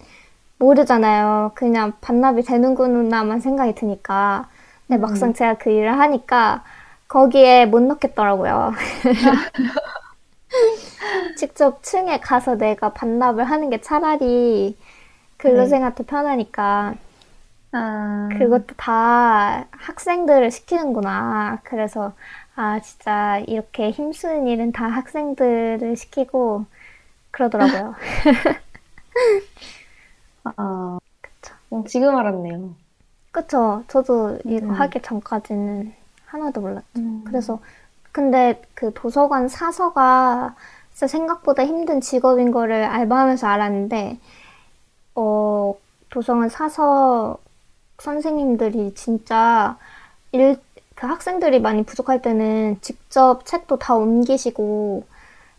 [0.59, 1.53] 모르잖아요.
[1.55, 4.49] 그냥 반납이 되는구나만 생각이 드니까.
[4.87, 6.65] 근데 막상 제가 그 일을 하니까
[7.09, 8.73] 거기에 못 넣겠더라고요.
[11.37, 14.77] 직접 층에 가서 내가 반납을 하는 게 차라리
[15.37, 16.95] 근로생한테 편하니까
[17.77, 21.61] 아, 그것도 다 학생들을 시키는구나.
[21.65, 22.13] 그래서
[22.55, 26.65] 아 진짜 이렇게 힘쓰는 일은 다 학생들을 시키고
[27.31, 27.95] 그러더라고요.
[30.45, 30.99] 아,
[31.73, 32.75] 음, 지금 알았네요.
[33.31, 33.85] 그쵸?
[33.89, 34.71] 저도 이거 음.
[34.71, 35.93] 하기 전까지는
[36.27, 36.87] 하나도 몰랐죠.
[36.97, 37.25] 음.
[37.27, 37.61] 그래서
[38.13, 40.55] 근데 그 도서관 사서가
[40.93, 44.19] 진짜 생각보다 힘든 직업인 거를 알바하면서 알았는데
[45.17, 45.75] 어
[46.09, 47.39] 도서관 사서
[47.99, 49.79] 선생님들이 진짜
[50.33, 50.59] 일,
[50.95, 55.05] 그 학생들이 많이 부족할 때는 직접 책도 다 옮기시고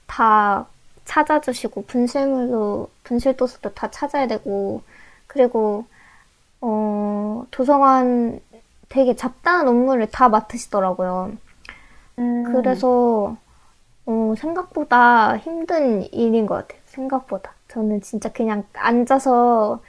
[0.07, 0.67] 다
[1.05, 4.81] 찾아주시고 분실물도 분실 도서도 다 찾아야 되고
[5.27, 5.85] 그리고
[6.61, 8.39] 어 도서관
[8.89, 11.33] 되게 잡다한 업무를 다 맡으시더라고요.
[12.19, 13.37] 음, 그래서
[14.05, 16.81] 어, 생각보다 힘든 일인 것 같아요.
[16.85, 17.53] 생각보다.
[17.67, 19.81] 저는 진짜 그냥 앉아서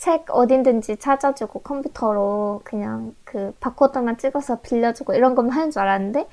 [0.00, 6.28] 책 어딘든지 찾아주고 컴퓨터로 그냥 그 바코드만 찍어서 빌려주고 이런 것만 하는 줄 알았는데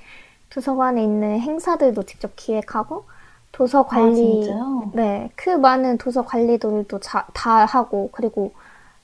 [0.52, 3.06] 도서관에 있는 행사들도 직접 기획하고
[3.52, 4.94] 도서 아, 관리 진짜요?
[4.94, 8.54] 네, 그 많은 도서 관리들도 자- 다 하고 그리고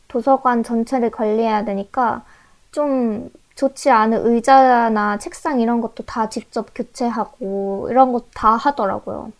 [0.07, 2.26] 도서관 전체를 관리해야 되니까
[2.72, 9.32] 좀 좋지 않은 의자나 책상 이런 것도 다 직접 교체하고 이런 것도 다 하더라고요.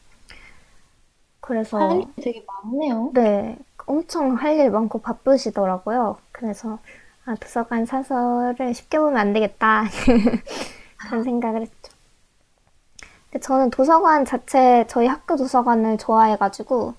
[1.39, 3.13] 그래서 할 일이 되게 많네요.
[3.13, 6.18] 네, 엄청 할 일 많고 바쁘시더라고요.
[6.32, 6.80] 그래서
[7.26, 9.86] 아, 도서관 사서를 쉽게 보면 안 되겠다
[11.10, 11.94] 그런 생각을 했죠.
[13.32, 16.94] 근데 저는 도서관 자체 저희 학교 도서관을 좋아해가지고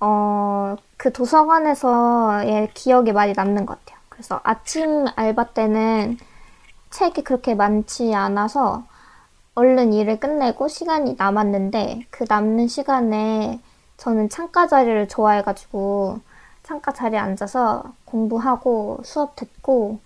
[0.00, 3.98] 어, 그 도서관에서의 기억이 많이 남는 것 같아요.
[4.08, 6.18] 그래서 아침 알바 때는
[6.90, 8.84] 책이 그렇게 많지 않아서
[9.54, 13.60] 얼른 일을 끝내고 시간이 남았는데 그 남는 시간에
[13.96, 16.20] 저는 창가 자리를 좋아해가지고
[16.62, 20.00] 창가 자리에 앉아서 공부하고 수업 듣고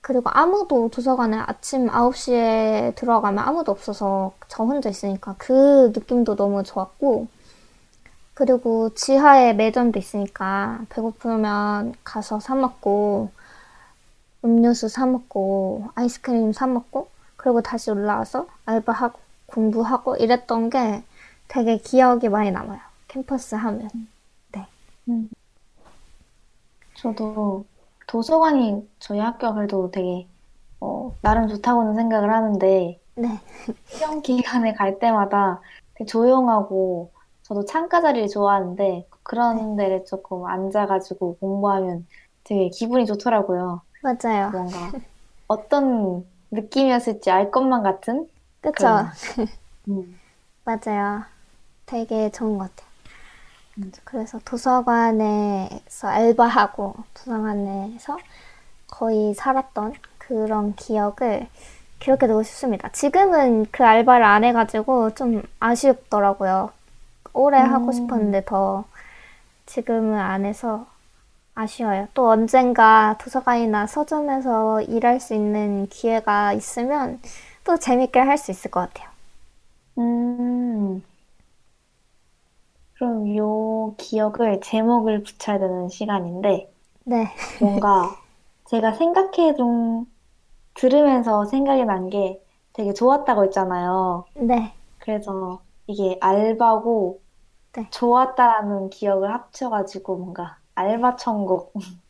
[0.00, 7.28] 그리고 아무도 도서관에 아침 9시에 들어가면 아무도 없어서 저 혼자 있으니까 그 느낌도 너무 좋았고
[8.34, 13.30] 그리고 지하에 매점도 있으니까 배고프면 가서 사 먹고
[14.44, 21.02] 음료수 사 먹고 아이스크림 사 먹고 그리고 다시 올라와서 알바하고 공부하고 이랬던 게
[21.48, 22.89] 되게 기억이 많이 남아요.
[23.10, 23.88] 캠퍼스 하면.
[24.52, 24.64] 네.
[26.94, 27.64] 저도
[28.06, 30.28] 도서관이 저희 학교가 그래도 되게
[30.80, 33.28] 어, 나름 좋다고는 생각을 하는데 네.
[33.88, 35.60] 시험 기간에 갈 때마다
[35.94, 42.06] 되게 조용하고 저도 창가 자리를 좋아하는데 그런 데를 조금 앉아가지고 공부하면
[42.44, 43.82] 되게 기분이 좋더라고요.
[44.02, 44.50] 맞아요.
[44.50, 44.92] 뭔가
[45.48, 48.28] 어떤 느낌이었을지 알 것만 같은
[48.60, 48.72] 그쵸?
[48.76, 49.06] 그런.
[49.88, 50.20] 음.
[50.64, 51.24] 맞아요.
[51.86, 52.89] 되게 좋은 것 같아요.
[53.78, 53.92] 음.
[54.04, 58.18] 그래서 도서관에서 알바하고 도서관에서
[58.88, 61.48] 거의 살았던 그런 기억을
[62.00, 62.88] 기록해두고 싶습니다.
[62.90, 66.70] 지금은 그 알바를 안 해가지고 좀 아쉽더라고요.
[67.32, 67.92] 오래 하고 음.
[67.92, 68.84] 싶었는데 더
[69.66, 70.86] 지금은 안 해서
[71.54, 72.08] 아쉬워요.
[72.14, 77.20] 또 언젠가 도서관이나 서점에서 일할 수 있는 기회가 있으면
[77.64, 79.10] 또 재밌게 할 수 있을 것 같아요.
[79.98, 81.02] 음.
[83.00, 86.70] 그럼 요 기억을 제목을 붙여야 되는 시간인데
[87.04, 87.26] 네.
[87.58, 88.16] 뭔가
[88.66, 90.06] 제가 생각해둔
[90.74, 92.42] 들으면서 생각이 난 게
[92.74, 94.26] 되게 좋았다고 했잖아요.
[94.34, 94.74] 네.
[94.98, 97.22] 그래서 이게 알바고
[97.76, 97.90] 네.
[97.90, 101.72] 좋았다라는 기억을 합쳐가지고 뭔가 알바 천국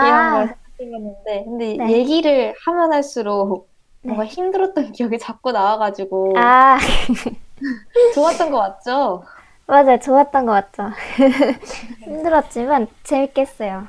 [0.00, 1.88] 이런 아, 걸 생각해봤는데 근데 네.
[1.88, 3.70] 얘기를 하면 할수록
[4.02, 4.14] 네.
[4.14, 6.78] 뭔가 힘들었던 기억이 자꾸 나와가지고 아,
[8.10, 9.24] 좋았던 거 맞죠?
[9.66, 9.98] 맞아요.
[9.98, 10.90] 좋았던 것 같죠.
[12.04, 13.88] 힘들었지만 재밌겠어요.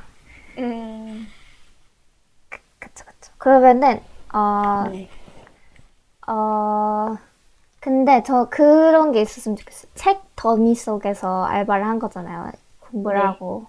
[0.57, 1.27] 음.
[2.79, 3.31] 그쵸, 그쵸.
[3.37, 4.01] 그러면은,
[4.33, 5.09] 어, 네.
[6.27, 7.17] 어,
[7.79, 9.91] 근데 저 그런 게 있었으면 좋겠어요.
[9.95, 12.51] 책 더미 속에서 알바를 한 거잖아요.
[12.79, 13.25] 공부를 네.
[13.25, 13.67] 하고.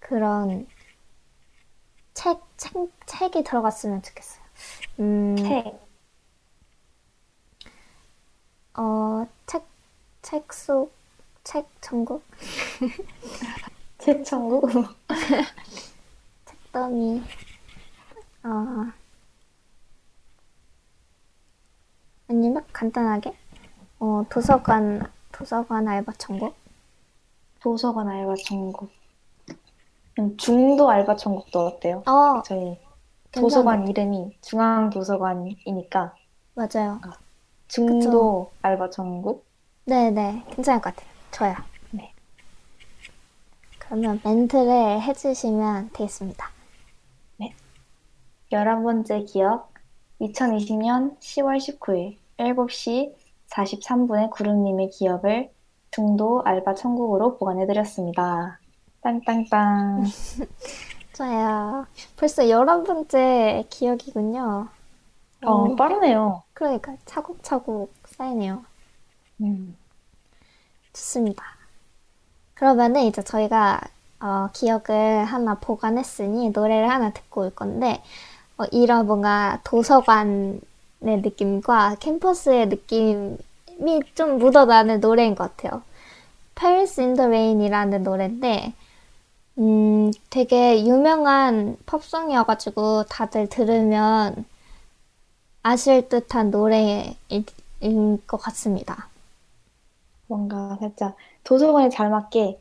[0.00, 0.66] 그런
[2.14, 2.72] 책, 책,
[3.06, 4.42] 책이 들어갔으면 좋겠어요.
[5.00, 5.80] 음, 책.
[8.74, 9.64] 어, 책,
[10.22, 10.92] 책 속,
[11.44, 12.22] 책 천국?
[13.98, 14.64] 책 천국?
[16.46, 17.22] 책 더미.
[18.44, 18.92] 어,
[22.28, 23.36] 아니면 간단하게,
[23.98, 26.54] 어, 도서관, 도서관 알바 천국?
[27.60, 28.90] 도서관 알바 천국.
[30.36, 32.02] 중도 알바 천국도 어때요?
[32.06, 32.78] 어, 저희
[33.32, 36.14] 괜찮은 도서관 이름이 중앙도서관이니까
[36.54, 37.00] 맞아요.
[37.68, 39.46] 중도 알바 천국?
[39.86, 41.11] 네네, 괜찮을 것 같아요.
[41.32, 41.54] 좋아요.
[41.90, 42.12] 네.
[43.78, 46.52] 그러면 멘트를 해주시면 되겠습니다.
[48.52, 49.72] 11번째 기억.
[50.20, 53.12] 2020년 10월 19일 7시
[53.50, 55.50] 43분에 구름님의 기억을
[55.90, 58.60] 중도 알바 천국으로 보관해드렸습니다.
[59.00, 60.04] 땅땅땅.
[61.12, 61.86] 좋아요.
[62.16, 64.68] 벌써 11번째 기억이군요.
[65.44, 66.44] 어, 빠르네요.
[66.54, 68.64] 그러니까 차곡차곡 쌓이네요.
[69.40, 69.76] 음.
[70.92, 71.44] 좋습니다.
[72.54, 73.80] 그러면은 이제 저희가
[74.20, 78.02] 어, 기억을 하나 보관했으니 노래를 하나 듣고 올 건데
[78.56, 80.60] 어, 이런 뭔가 도서관의
[81.02, 85.82] 느낌과 캠퍼스의 느낌이 좀 묻어나는 노래인 것 같아요.
[86.54, 88.72] Paris in the Rain이라는 노래인데
[89.58, 94.44] 음, 되게 유명한 팝송이어가지고 다들 들으면
[95.62, 97.16] 아실 듯한 노래인
[98.26, 99.08] 것 같습니다.
[100.36, 102.60] 뭔가 살짝 도서관에 잘 맞게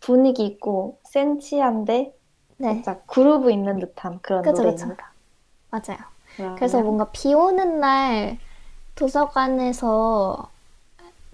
[0.00, 2.14] 분위기 있고 센치한데
[2.58, 5.12] 네, 살짝 그루브 있는 듯한 그런 그쵸, 노래입니다.
[5.70, 5.98] 맞아요.
[6.36, 8.38] 그러면 그래서 뭔가 비 오는 날
[8.94, 10.50] 도서관에서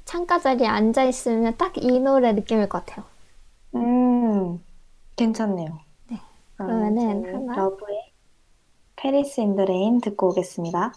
[0.04, 3.04] 창가 자리에 앉아 있으면 딱 이 노래 느낌일 것 같아요.
[3.74, 4.64] 음,
[5.16, 5.78] 괜찮네요.
[6.10, 6.20] 네.
[6.56, 8.12] 그러면 그러면은 하나- Lauv의
[8.96, 10.92] Paris in the Rain 듣고 오겠습니다.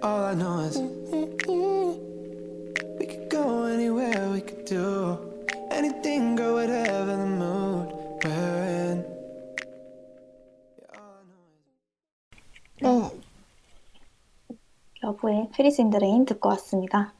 [0.00, 0.78] All I know is
[2.98, 5.18] we could go anywhere, we could do
[5.70, 7.88] anything, girl, whatever the mood
[8.24, 9.04] we're in.
[10.78, 14.58] Yeah, all I know is- 네,
[15.00, 17.12] 러브의 페리스 인더 레인 듣고 왔습니다.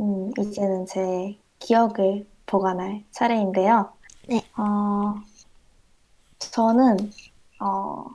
[0.00, 3.92] 음, 이제는 제 기억을 보관할 차례인데요.
[4.28, 4.42] 네.
[4.56, 5.14] 어,
[6.38, 7.12] 저는,
[7.60, 8.06] 어,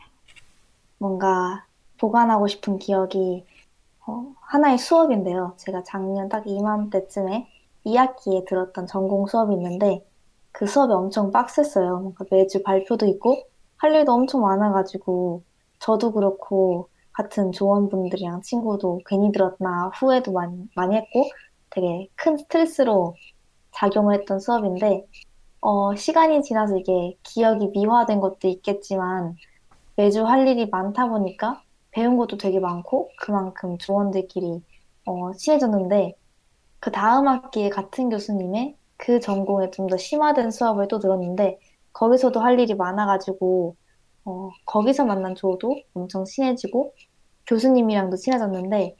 [0.97, 1.65] 뭔가
[1.99, 3.45] 보관하고 싶은 기억이,
[4.07, 5.53] 어, 하나의 수업인데요.
[5.57, 7.47] 제가 작년 딱 이맘때쯤에
[7.85, 10.05] 2학기에 들었던 전공 수업이 있는데,
[10.51, 11.99] 그 수업이 엄청 빡셌어요.
[11.99, 13.37] 뭔가 매주 발표도 있고,
[13.77, 15.43] 할 일도 엄청 많아가지고,
[15.79, 16.89] 저도 그렇고,
[17.19, 21.25] 같은 조원분들이랑 친구도 괜히 들었나 후회도 많이, 많이 했고
[21.69, 23.15] 되게 큰 스트레스로
[23.71, 25.05] 작용을 했던 수업인데
[25.59, 29.35] 어, 시간이 지나서 이게 기억이 미화된 것도 있겠지만
[29.97, 31.61] 매주 할 일이 많다 보니까
[31.91, 34.63] 배운 것도 되게 많고 그만큼 조원들끼리
[35.05, 36.13] 어, 친해졌는데
[36.79, 41.59] 그 다음 학기에 같은 교수님의 그 전공에 좀 더 심화된 수업을 또 들었는데
[41.93, 43.75] 거기서도 할 일이 많아가지고
[44.25, 46.93] 어, 거기서 만난 조도 엄청 친해지고
[47.47, 48.95] 교수님이랑도 친해졌는데,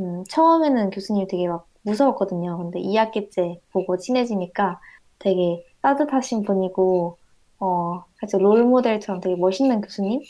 [0.00, 2.58] 음, 처음에는 교수님이 되게 막 무서웠거든요.
[2.58, 4.80] 근데 2학기째 보고 친해지니까
[5.18, 7.18] 되게 따뜻하신 분이고,
[7.60, 10.22] 어, 살짝 롤 모델처럼 되게 멋있는 교수님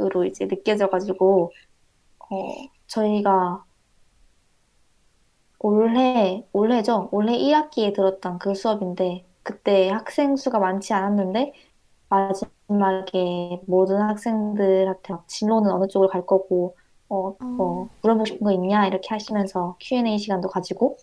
[0.00, 1.52] 으로 이제 느껴져가지고,
[2.30, 2.54] 어,
[2.86, 3.64] 저희가
[5.58, 7.08] 올해, 올해죠?
[7.10, 11.52] 올해 1학기에 들었던 그 수업인데, 그때 학생 수가 많지 않았는데,
[12.08, 16.76] 마지막에 모든 학생들한테 막 진로는 어느 쪽으로 갈 거고,
[17.08, 18.86] 어, 뭐, 물어보고 싶은 거 있냐?
[18.86, 20.96] 이렇게 하시면서 Q&A 시간도 가지고,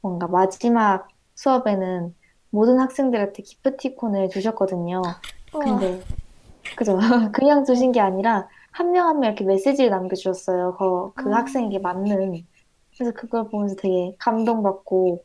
[0.00, 2.14] 뭔가 마지막 수업에는
[2.50, 5.02] 모든 학생들한테 기프티콘을 주셨거든요.
[5.52, 5.64] 우와.
[5.64, 6.02] 근데,
[6.76, 6.98] 그죠?
[7.32, 10.76] 그냥 주신 게 아니라, 한 명 한 명 이렇게 메시지를 남겨주셨어요.
[10.78, 11.38] 그, 그 아.
[11.38, 12.46] 학생에게 맞는.
[12.96, 15.24] 그래서 그걸 보면서 되게 감동받고,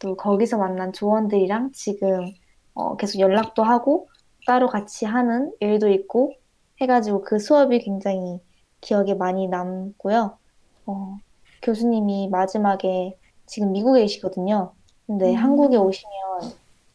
[0.00, 2.32] 또 거기서 만난 조원들이랑 지금
[2.74, 4.08] 어, 계속 연락도 하고
[4.46, 6.32] 따로 같이 하는 일도 있고
[6.80, 8.40] 해가지고 그 수업이 굉장히
[8.82, 10.38] 기억에 많이 남고요.
[10.86, 11.18] 어,
[11.62, 14.74] 교수님이 마지막에 지금 미국에 계시거든요.
[15.06, 15.36] 근데 음.
[15.36, 16.12] 한국에 오시면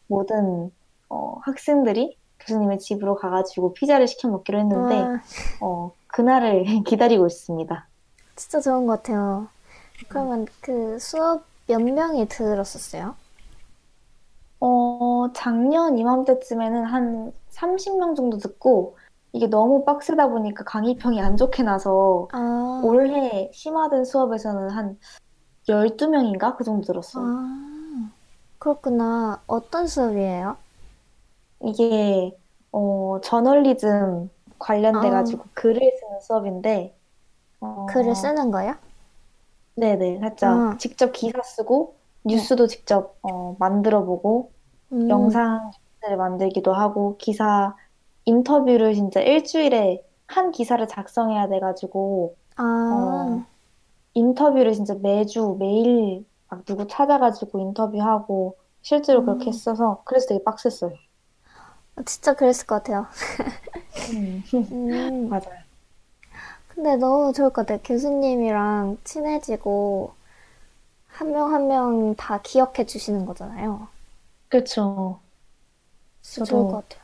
[0.06, 0.70] 모든
[1.08, 2.16] 어, 학생들이
[2.46, 5.20] 교수님의 집으로 가가지고 피자를 시켜 먹기로 했는데 와,
[5.60, 7.86] 어, 그날을 기다리고 있습니다.
[8.36, 9.48] 진짜 좋은 것 같아요.
[10.08, 13.14] 그러면 그 수업 몇 명이 들었었어요?
[14.60, 18.96] 어, 작년 이맘때쯤에는 한 30명 정도 듣고
[19.32, 24.98] 이게 너무 빡세다 보니까 강의평이 안 좋게 나서 아, 올해 심화된 수업에서는 한
[25.68, 26.56] 12명인가?
[26.56, 27.24] 그 정도 들었어요.
[27.24, 28.10] 아,
[28.58, 29.42] 그렇구나.
[29.46, 30.56] 어떤 수업이에요?
[31.64, 32.36] 이게
[32.72, 36.94] 어, 저널리즘 관련돼가지고 글을 쓰는 수업인데
[37.60, 38.76] 어, 글을 쓰는 거예요?
[39.74, 40.76] 네네, 살짝 아.
[40.78, 44.52] 직접 기사 쓰고 뉴스도 직접 어, 만들어보고
[44.92, 45.60] 음, 영상을
[46.16, 47.74] 만들기도 하고 기사
[48.24, 53.44] 인터뷰를 진짜 일주일에 한 기사를 작성해야 돼가지고 아, 어,
[54.14, 60.92] 인터뷰를 진짜 매주 매일 막 누구 찾아가지고 인터뷰하고 실제로 그렇게 했어서 그래서 되게 빡셌어요.
[62.06, 63.06] 진짜 그랬을 것 같아요.
[64.08, 65.62] 음, 음, 맞아요.
[66.68, 67.78] 근데 너무 좋을 것 같아요.
[67.84, 70.14] 교수님이랑 친해지고
[71.08, 73.88] 한 명 한 명 다 기억해 주시는 거잖아요.
[74.48, 75.20] 그렇죠.
[76.22, 77.02] 진짜 좋을 것 같아요.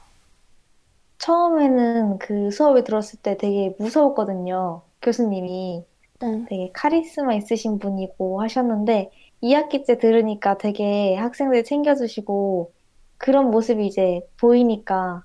[1.19, 4.83] 처음에는 그 수업을 들었을 때 되게 무서웠거든요.
[5.03, 5.85] 교수님이
[6.21, 6.49] 네.
[6.49, 9.11] 되게 카리스마 있으신 분이고 하셨는데
[9.43, 12.73] 2학기째 들으니까 되게 학생들 챙겨주시고
[13.19, 15.25] 그런 모습이 이제 보이니까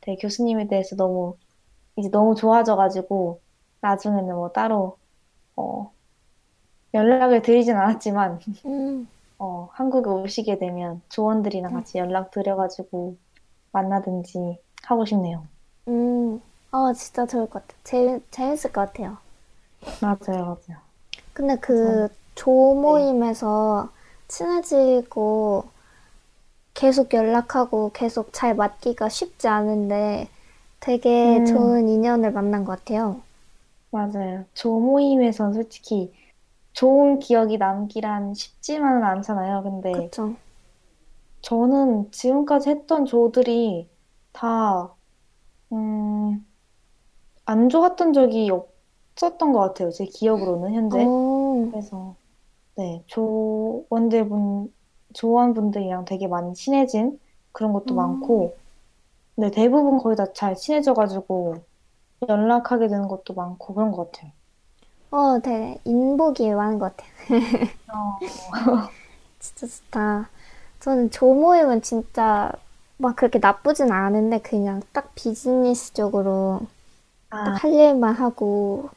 [0.00, 1.38] 되게 교수님에 대해서 너무
[1.96, 3.42] 이제 너무 좋아져가지고
[3.82, 4.98] 나중에는 뭐 따로
[5.56, 5.92] 어,
[6.94, 13.18] 연락을 드리진 않았지만 음, 어, 한국에 오시게 되면 조원들이랑 같이 연락 드려가지고
[13.72, 15.48] 만나든지 하고 싶네요.
[15.88, 16.40] 음,
[16.72, 17.80] 어, 진짜 좋을 것 같아요.
[17.84, 19.16] 재, 재밌을 것 같아요.
[20.00, 20.84] 맞아요, 맞아요.
[21.32, 23.90] 근데 그조 모임에서
[24.28, 25.64] 친해지고
[26.74, 30.28] 계속 연락하고 계속 잘 맞기가 쉽지 않은데
[30.80, 31.44] 되게 음.
[31.44, 33.22] 좋은 인연을 만난 것 같아요.
[33.90, 34.44] 맞아요.
[34.54, 36.12] 조 모임에선 솔직히
[36.74, 39.62] 좋은 기억이 남기란 쉽지만은 않잖아요.
[39.64, 40.36] 근데 그쵸?
[41.42, 43.88] 저는 지금까지 했던 조들이
[44.32, 44.96] 다,
[45.72, 46.46] 음,
[47.46, 49.90] 안 좋았던 적이 없었던 것 같아요.
[49.90, 51.16] 제 기억으로는 현재.
[51.16, 52.16] 오, 그래서,
[52.76, 54.74] 네, 조원들분,
[55.14, 57.20] 조원분들이랑 되게 많이 친해진
[57.52, 57.96] 그런 것도 음.
[57.96, 58.58] 많고,
[59.36, 61.64] 근데 대부분 거의 다 잘 친해져가지고
[62.28, 64.32] 연락하게 되는 것도 많고 그런 것 같아요.
[65.10, 67.10] 어, 되게 인복이 많은 것 같아요.
[67.88, 68.20] 어,
[69.38, 70.30] 진짜 좋다.
[70.80, 72.52] 저는 조 모임은 진짜
[72.98, 76.62] 막 그렇게 나쁘진 않은데 그냥 딱 비즈니스적으로
[77.30, 78.90] 아, 딱할 일만 하고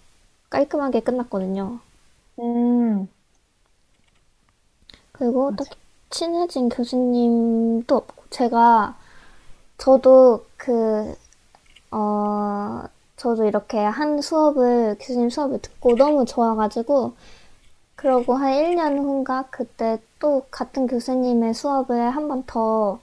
[0.51, 1.79] 깔끔하게 끝났거든요.
[2.39, 3.07] 음,
[5.11, 5.67] 그리고 딱
[6.09, 8.97] 친해진 교수님도 없고, 제가,
[9.77, 11.15] 저도 그,
[11.91, 12.83] 어,
[13.17, 17.15] 저도 이렇게 한 수업을, 교수님 수업을 듣고 너무 좋아가지고,
[17.95, 22.99] 그러고 한 1년 후인가 그때 또 같은 교수님의 수업을 한 번 더,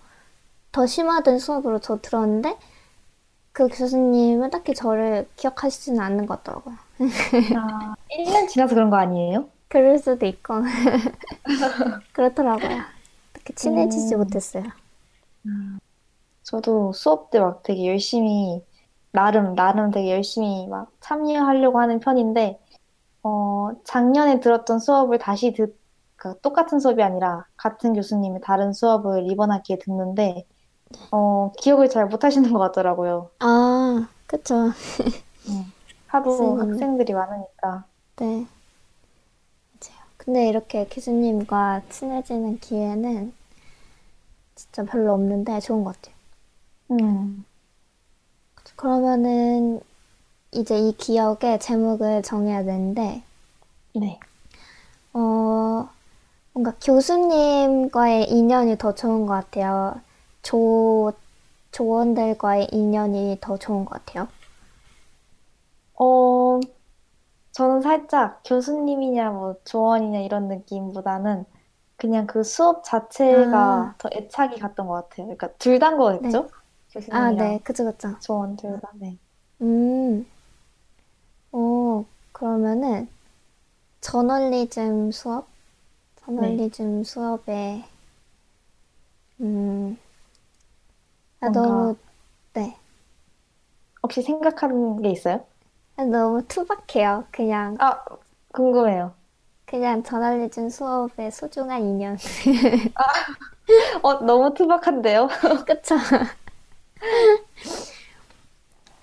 [0.72, 2.58] 더 심화된 수업으로 저 들었는데,
[3.52, 6.76] 그 교수님은 딱히 저를 기억하시지는 않는 것 같더라고요.
[7.56, 9.48] 아, 1년 지나서 그런 거 아니에요?
[9.68, 10.54] 그럴 수도 있고.
[12.12, 12.84] 그렇더라고요.
[13.44, 14.18] 딱히 친해지지 음.
[14.18, 14.64] 못했어요.
[16.42, 18.62] 저도 수업 때 막 되게 열심히,
[19.12, 22.60] 나름, 나름 되게 열심히 막 참여하려고 하는 편인데,
[23.24, 25.78] 어, 작년에 들었던 수업을 다시 듣,
[26.16, 30.46] 그 똑같은 수업이 아니라 같은 교수님의 다른 수업을 이번 학기에 듣는데,
[31.12, 33.30] 어, 기억을 잘 못하시는 것 같더라고요.
[33.40, 34.72] 아, 그쵸.
[36.06, 36.58] 하도 선생님.
[36.58, 37.84] 학생들이 많으니까.
[38.16, 38.46] 네.
[40.24, 43.32] 근데 이렇게 교수님과 친해지는 기회는
[44.54, 46.14] 진짜 별로 없는데 좋은 것 같아요.
[46.92, 47.44] 음,
[48.76, 49.80] 그러면은
[50.52, 53.22] 이제 이 기억의 제목을 정해야 되는데,
[53.94, 54.18] 네.
[55.12, 55.88] 어,
[56.52, 60.00] 뭔가 교수님과의 인연이 더 좋은 것 같아요.
[60.42, 61.12] 조,
[61.72, 64.28] 조원들과의 인연이 더 좋은 것 같아요.
[65.96, 66.60] 어,
[67.54, 71.46] 저는 살짝 교수님이냐, 뭐, 조언이냐, 이런 느낌보다는
[71.96, 75.26] 그냥 그 수업 자체가 아, 더 애착이 갔던 것 같아요.
[75.28, 76.38] 그러니까 둘 다인 네.
[76.38, 76.50] 거겠죠?
[77.10, 77.60] 아, 네.
[77.60, 78.16] 교수님이랑 그쵸, 그쵸.
[78.20, 79.18] 조언 둘 다, 네.
[79.62, 80.26] 음,
[81.52, 83.08] 오, 그러면은
[84.00, 85.48] 저널리즘 수업?
[86.36, 86.64] 네.
[86.66, 87.84] 저널리즘 수업에,
[89.40, 89.96] 음,
[91.40, 91.96] 아, 뭔가, 너무,
[92.54, 92.76] 네.
[94.04, 95.44] 혹시 생각하는 게 있어요?
[95.96, 97.24] 아, 너무 투박해요.
[97.30, 98.04] 그냥, 아,
[98.52, 99.14] 궁금해요.
[99.66, 102.16] 그냥 저널리즘 수업의 소중한 인연.
[104.02, 105.28] 어, 너무 투박한데요?
[105.66, 105.96] 그쵸?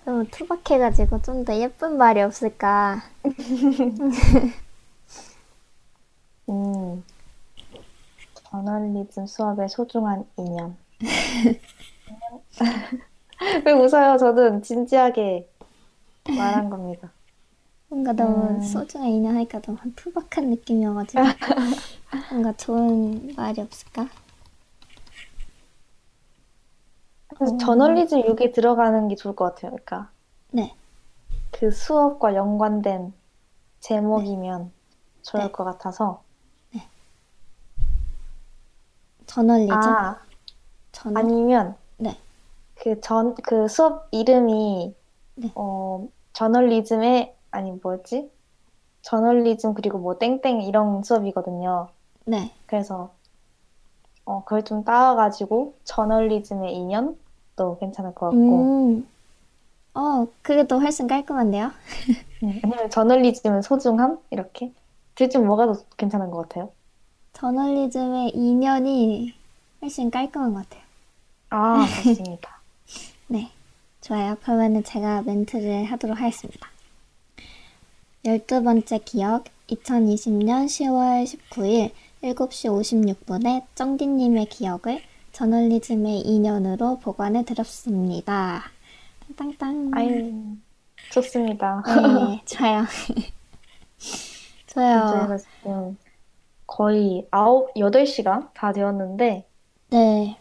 [0.06, 3.02] 너무 투박해가지고 좀 더 예쁜 말이 없을까.
[6.50, 7.04] 음,
[8.52, 10.78] 저널리즘 수업의 소중한 인연.
[13.66, 14.18] 왜 웃어요?
[14.18, 15.48] 저는 진지하게
[16.30, 17.14] 말한 겁니다.
[17.90, 21.24] 뭔가 너무 음, 소중한 인연 하니까 너무 투박한 느낌이어가지고
[22.30, 24.08] 뭔가 좋은 말이 없을까?
[27.36, 29.72] 그래서 어, 저널리즘 6에 들어가는 게 좋을 것 같아요.
[29.72, 30.12] 그러니까
[30.52, 30.76] 네,
[31.52, 33.14] 그 수업과 연관된
[34.14, 34.72] 네, 제목이면
[35.24, 36.24] 좋을 네, 것 같아서.
[36.72, 36.90] 네.
[39.26, 39.96] 저널리즘?
[39.96, 40.20] 아,
[40.92, 41.30] 저널?
[41.30, 42.18] 아니면 네,
[42.76, 44.96] 그 전, 그 수업 이름이,
[45.36, 48.32] 네, 어, 저널리즘의, 아니, 뭐였지?
[49.04, 51.90] 저널리즘 그리고 뭐 땡땡 이런 수업이거든요.
[52.26, 52.52] 네.
[52.66, 53.16] 그래서,
[54.26, 59.08] 어, 그걸 좀 따와가지고, 저널리즘의 인연도 괜찮을 것 같고, 음,
[59.94, 61.72] 어, 그게 더 훨씬 깔끔한데요?
[62.42, 62.60] 네.
[62.64, 64.20] 아니면 저널리즘은 소중함?
[64.32, 64.74] 이렇게?
[65.16, 66.74] 둘 중 뭐가 더 괜찮은 것 같아요?
[67.34, 69.34] 저널리즘의 인연이
[69.82, 70.84] 훨씬 깔끔한 것 같아요.
[71.50, 72.62] 아, 좋습니다.
[73.28, 73.52] 네,
[74.02, 74.36] 좋아요.
[74.42, 76.68] 그러면은 제가 멘트를 하도록 하겠습니다.
[78.26, 81.92] 열두 번째 기억, 2020년 10월 19일
[82.24, 82.70] 7시
[83.26, 88.64] 56분에 쩡디님의 기억을 저널리즘의 인연으로 보관해 드렸습니다.
[89.38, 89.92] 땅땅땅.
[89.94, 90.56] 아유,
[91.12, 91.84] 좋습니다.
[91.86, 92.86] 네, 좋아요.
[94.68, 95.38] 좋아요.
[95.38, 95.98] 지금
[96.68, 99.48] 거의 아홉, 여덟 시간 다 되었는데,
[99.92, 100.38] 네,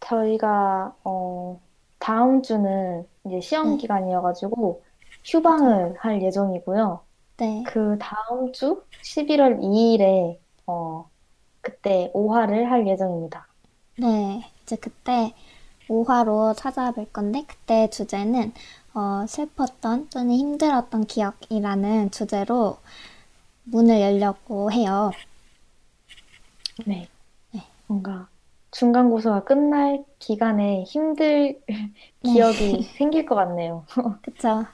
[0.00, 1.60] 저희가, 어,
[2.02, 4.82] 다음 주는 이제 시험 네, 기간이어가지고.
[5.24, 7.00] 휴방을 할 예정이고요.
[7.36, 11.08] 네, 그 다음 주 11월 2일에, 어,
[11.60, 13.46] 그때 5화를 할 예정입니다.
[13.98, 14.50] 네.
[14.62, 15.32] 이제 그때
[15.88, 18.52] 5화로 찾아뵐 건데, 그때 주제는
[18.94, 22.78] 어, 슬펐던 또는 힘들었던 기억이라는 주제로
[23.64, 25.12] 문을 열려고 해요.
[26.84, 27.08] 네.
[27.52, 28.28] 네, 뭔가
[28.72, 31.92] 중간고사가 끝날 기간에 힘들 네,
[32.24, 33.84] 기억이 생길 것 같네요.
[34.22, 34.66] 그쵸.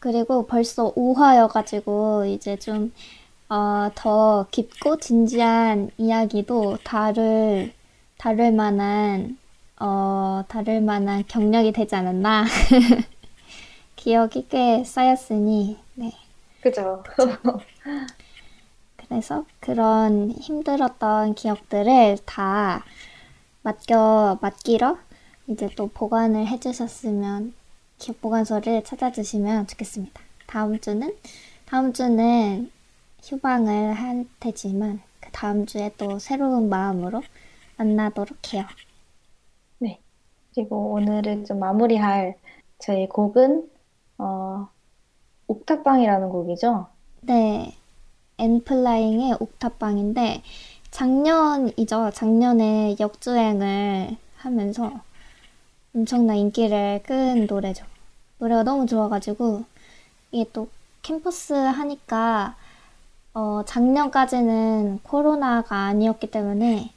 [0.00, 2.92] 그리고 벌써 5화여가지고 이제 좀,
[3.48, 7.72] 어, 더 깊고 진지한 이야기도 다룰,
[8.18, 9.38] 다룰 만한,
[9.78, 12.44] 어, 다룰 만한 경력이 되지 않았나.
[13.94, 16.10] 기억이 꽤 쌓였으니, 네,
[16.60, 17.04] 그죠?
[17.06, 17.60] 그쵸.
[18.96, 22.82] 그래서 그런 힘들었던 기억들을 다
[23.62, 24.98] 맡겨, 맡기러
[25.46, 27.54] 이제 또 보관을 해주셨으면,
[28.20, 30.20] 보관소를 찾아주시면 좋겠습니다.
[30.46, 31.16] 다음 주는,
[31.66, 32.70] 다음 주는
[33.22, 37.22] 휴방을 할 테지만, 그 다음 주에 또 새로운 마음으로
[37.76, 38.64] 만나도록 해요.
[39.78, 40.00] 네.
[40.54, 42.36] 그리고 오늘은 좀 마무리할
[42.80, 43.70] 저희 곡은,
[44.18, 44.68] 어,
[45.46, 46.88] 옥탑방이라는 곡이죠.
[47.20, 47.76] 네,
[48.38, 50.42] 엔플라잉의 옥탑방인데,
[50.92, 52.10] 작년이죠.
[52.14, 54.92] 작년에 역주행을 하면서
[55.94, 57.84] 엄청난 인기를 끈 노래죠.
[58.38, 59.64] 노래가 너무 좋아가지고,
[60.30, 60.68] 이게 또
[61.02, 62.54] 캠퍼스 하니까
[63.34, 66.92] 어, 작년까지는 코로나가 아니었기 때문에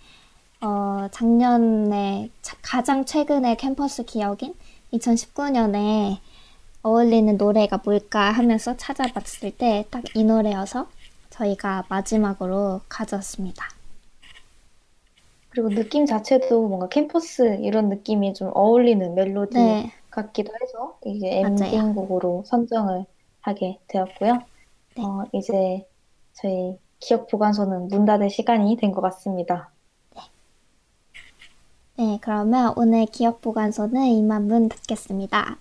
[0.61, 4.53] 어, 작년에 자- 가장 최근의 캠퍼스 기억인
[4.93, 6.17] 2019년에
[6.83, 10.87] 어울리는 노래가 뭘까 하면서 찾아봤을 때 딱 이 노래여서
[11.29, 13.65] 저희가 마지막으로 가져왔습니다.
[15.55, 21.55] 그리고 느낌 자체도 뭔가 캠퍼스 이런 느낌이 좀 어울리는 멜로디 네, 같기도 해서 이게 맞아요.
[21.71, 23.05] 엔딩곡으로 선정을
[23.41, 24.33] 하게 되었고요.
[24.97, 25.87] 어, 이제
[26.33, 29.71] 저희 기억 보관소는 문 닫을 시간이 된 것 같습니다.
[31.97, 35.57] 네, 그러면 오늘 기억 보관소는 이만 문 닫겠습니다.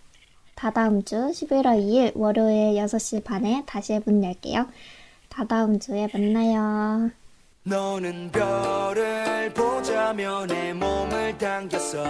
[0.57, 4.67] 다다음 주 11월 2일 월요일 6시 반에 다시 문 열게요.
[5.31, 7.11] 다다음 주에 만나요.
[7.67, 12.05] 너는 별을 보자며 내 몸을 당겼어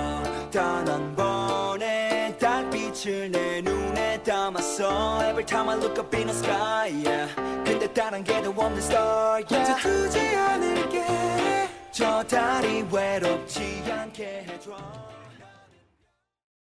[0.50, 6.90] 단 한 번의 달빛을 내 눈에 담았어 Every time I look up in the sky
[7.06, 7.32] yeah.
[7.64, 9.62] 근데 다른 게도 없는 star yeah.
[9.62, 11.06] 이제 두지 않을게
[11.92, 14.72] 저 달이 외롭지 않게 해줘